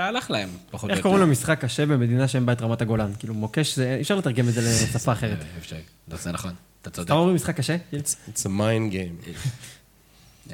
[0.00, 1.08] הלך להם, פחות או איך יותר.
[1.08, 3.12] קוראים למשחק קשה במדינה שאין בה את רמת הגולן?
[3.18, 3.94] כאילו, מוקש זה...
[3.94, 5.38] אי אפשר לתרגם את זה לשפה אחרת.
[5.40, 5.76] אה, אפשר,
[6.12, 7.06] זה נכון, אתה צודק.
[7.06, 7.76] אתה אומר משחק קשה?
[7.92, 9.38] It's a mind game.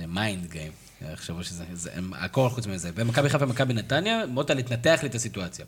[0.08, 0.72] mind game.
[1.12, 1.64] יחשבו שזה,
[2.12, 2.90] הכל חוץ מזה.
[2.94, 5.64] ומכבי חיפה ומכבי נתניה, מוטה תנתח לי את הסיטואציה.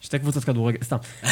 [0.00, 0.96] שתי קבוצות כדורגל, סתם.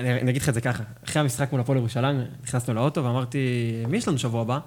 [0.00, 3.38] אני אני אגיד לך את זה ככה, אחרי המשחק מול הפועל ירושלים, נכנסנו לאוטו ואמרתי,
[3.88, 4.58] מי יש לנו שבוע הבא?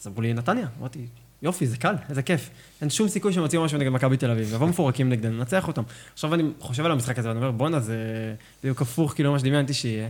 [0.00, 0.66] אז אמרו לי, נתניה.
[0.80, 1.06] אמרתי,
[1.42, 2.50] יופי, זה קל, איזה כיף.
[2.80, 5.82] אין שום סיכוי שהם יוציאו משהו נגד מכבי תל אביב, יבואו מפורקים נגדנו, ננצח אותם.
[6.12, 7.96] עכשיו אני חושב על המשחק הזה, ואני אומר, בואנה, זה
[8.62, 10.08] בדיוק הפוך, כאילו, מה שדמיינתי שיהיה.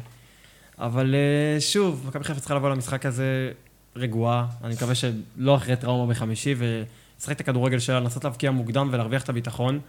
[0.78, 3.52] אבל אה, שוב, מכבי חיפה צריכה לבוא למשחק הזה
[3.96, 9.24] רגועה, אני מקווה שלא אחרי טראומה בחמישי, ולשחק את הכדורגל שלה, לנסות להבקיע מוקדם ולהרוויח
[9.24, 9.80] את הביטחון,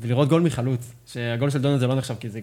[0.00, 2.40] ולראות גול מחלוץ, שהגול של דונלד זה לא נחשב, כי זה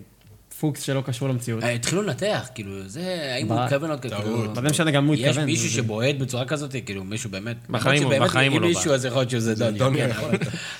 [0.59, 1.63] פוקס שלא קשור למציאות.
[1.63, 4.17] אה, התחילו לנתח, כאילו, זה, האם הוא מתכוון עוד כאילו...
[4.55, 5.45] מה זה משנה גם הוא יש התכוון.
[5.45, 7.57] מישהו זה- שבועט בצורה כזאת, כאילו, מישהו באמת...
[7.69, 9.77] בחיים הוא- בחיים הוא אם לא מישהו, אז יכול להיות שזה דוני.
[9.77, 10.11] דוני כן.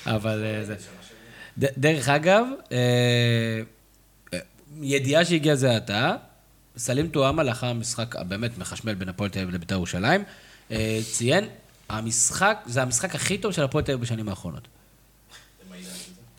[0.14, 0.74] אבל אה, זה...
[1.58, 3.60] דרך אגב, אה,
[4.82, 6.14] ידיעה שהגיעה זה עתה,
[6.76, 10.22] סלים טועמה לאחר המשחק הבאמת מחשמל בין הפועל תל אביב לבית"ר ירושלים,
[11.12, 11.44] ציין,
[11.88, 14.68] המשחק, זה המשחק הכי טוב של הפועל תל אביב בשנים האחרונות.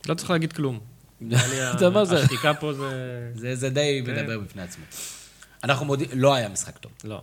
[0.09, 0.79] לא צריך להגיד כלום.
[1.75, 2.19] אתה אומר זה...
[2.19, 3.31] השתיקה פה זה...
[3.35, 4.83] זה, זה די מדבר בפני עצמו.
[5.63, 6.91] אנחנו מודים, לא היה משחק טוב.
[7.03, 7.21] לא.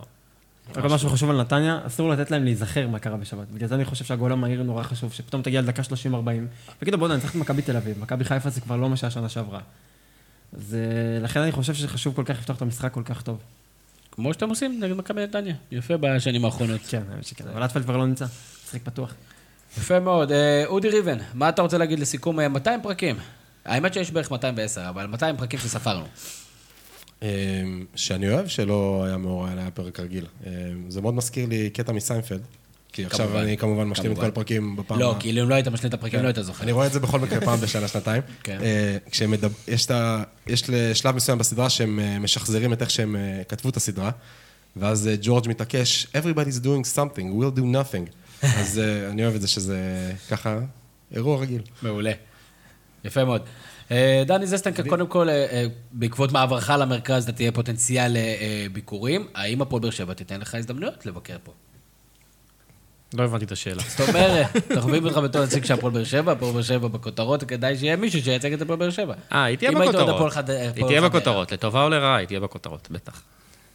[0.75, 3.47] רק עוד משהו חשוב על נתניה, אסור לתת להם להיזכר מה קרה בשבת.
[3.47, 5.85] בגלל זה אני חושב שהגול המהיר נורא חשוב, שפתאום תגיע לדקה 30-40,
[6.77, 9.11] ותגידו בוא'נה, אני צריך את מכבי תל אביב, מכבי חיפה זה כבר לא מה שהיה
[9.11, 9.59] שנה שעברה.
[10.53, 13.37] אז אה, לכן אני חושב שחשוב כל כך לפתוח את המשחק כל כך טוב.
[14.11, 15.55] כמו שאתם עושים נגד מכבי נתניה.
[15.71, 16.81] יפה בשנים האחרונות.
[16.89, 18.25] כן, האמת שכן, אבל אטפלד כבר לא נמצא,
[18.65, 19.13] משחק פתוח.
[19.77, 20.31] יפה מאוד.
[20.31, 23.15] אה, אודי ריבן, מה אתה רוצה להגיד לסיכום אה, 200 פרקים?
[23.65, 26.05] האמת שיש בערך 210, אבל 200 פרקים שספרנו.
[27.21, 27.27] אמ,
[27.95, 30.25] שאני אוהב שלא היה מאורע, אלא היה פרק רגיל.
[30.47, 30.51] אמ,
[30.89, 32.41] זה מאוד מזכיר לי קטע מסיינפלד,
[32.93, 33.41] כי עכשיו כמובן.
[33.43, 34.31] אני כמובן משלים את כל כמובן.
[34.33, 36.63] הפרקים בפעם לא, ה- כאילו אם לא היית משלים את הפרקים, לא היית זוכר.
[36.63, 38.21] אני רואה את זה בכל מקרה פעם בשנה, שנתיים.
[38.43, 38.57] כן.
[39.11, 43.41] כשמדבר, יש, את ה, יש לשלב מסוים בסדרה שהם אה, משחזרים את איך שהם אה,
[43.49, 44.11] כתבו את הסדרה,
[44.77, 48.11] ואז ג'ורג' מתעקש, everybody's doing something, we'll do nothing.
[48.59, 48.81] אז
[49.11, 49.79] אני אוהב את זה שזה
[50.29, 50.59] ככה,
[51.15, 51.61] אירוע רגיל.
[51.81, 52.11] מעולה.
[53.05, 53.41] יפה מאוד.
[53.91, 59.27] אה, דני זסטנקה, קודם כל, אה, אה, בעקבות מעברך למרכז, אתה תהיה פוטנציאל לביקורים.
[59.35, 61.53] האם הפועל באר שבע תיתן לך הזדמנויות לבקר פה?
[63.13, 63.83] לא הבנתי את השאלה.
[63.87, 64.47] זאת אומרת,
[64.85, 68.21] מביאים אותך בתור נציג של הפועל באר שבע, הפועל באר שבע בכותרות, כדאי שיהיה מישהו
[68.21, 69.13] שייצג את הפועל באר שבע.
[69.31, 70.37] אה, היא תהיה בכותרות.
[70.75, 71.01] היא תהיה.
[71.01, 73.21] בכותרות, לטובה או לרעה, היא תהיה בכותרות, בטח.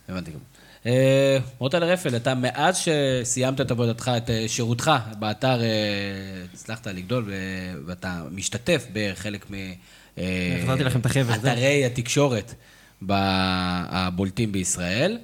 [0.08, 0.38] הבנתי גם.
[0.86, 7.32] אה, רוטל רפל, אתה מאז שסיימת את עבודתך, את אה, שירותך באתר, אה, הצלחת לגדול
[7.86, 9.54] ואתה משתתף בחלק מ...
[10.58, 11.52] החזרתי לכם את זהו.
[11.52, 12.54] אתרי התקשורת
[13.08, 15.18] הבולטים בישראל.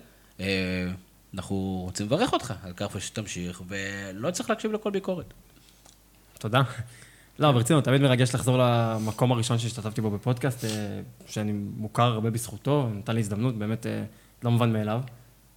[1.35, 5.25] אנחנו רוצים לברך אותך על כך שתמשיך, ולא צריך להקשיב לכל ביקורת.
[6.39, 6.63] תודה.
[7.39, 10.65] לא, ברצינות, תמיד מרגש לחזור למקום הראשון שהשתתפתי בו בפודקאסט,
[11.27, 13.87] שאני מוכר הרבה בזכותו, נתן לי הזדמנות, באמת
[14.43, 15.01] לא מובן מאליו,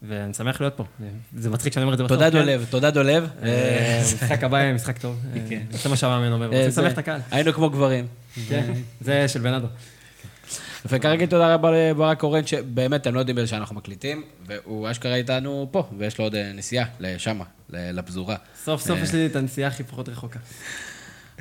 [0.08, 0.84] ואני שמח להיות פה.
[1.04, 2.18] אה, זה מצחיק שאני אומר את זה בסוף.
[2.18, 2.38] תודה כן.
[2.38, 3.28] דולב, תודה דולב.
[3.44, 5.20] אה, משחק הבא יהיה משחק טוב.
[5.36, 5.62] אה, כן.
[5.72, 7.22] זה מה שהמאמן אומר, אה, רוצים זה- לשמח את הקהל.
[7.32, 8.08] היינו כמו גברים.
[8.50, 9.68] כן, זה של בנאדו.
[10.86, 15.16] וכרגיל תודה רבה לברק קורן, שבאמת אתם לא יודעים באיזה שעה אנחנו מקליטים, והוא אשכרה
[15.16, 18.36] איתנו פה, ויש לו עוד אה, נסיעה לשמה, לפזורה.
[18.64, 19.04] סוף סוף אה.
[19.04, 20.40] יש לי את הנסיעה הכי פחות רחוקה.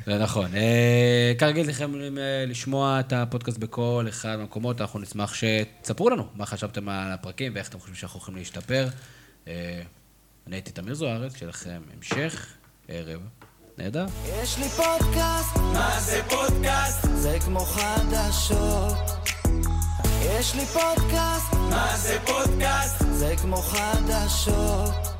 [0.05, 0.55] זה נכון.
[0.55, 6.45] אה, כרגיל לכם אה, לשמוע את הפודקאסט בכל אחד מהמקומות, אנחנו נשמח שתספרו לנו מה
[6.45, 8.87] חשבתם על הפרקים ואיך אתם חושבים שאנחנו יכולים להשתפר.
[9.47, 9.81] אה,
[10.47, 12.47] אני הייתי תמיר זוארץ, שיהיה לכם המשך
[12.87, 13.21] ערב
[13.77, 14.05] נהדר.
[14.43, 17.07] יש לי פודקאסט, מה זה פודקאסט?
[17.15, 18.97] זה כמו חדשות.
[20.21, 23.03] יש לי פודקאסט, מה זה פודקאסט?
[23.11, 25.12] זה כמו חדשות.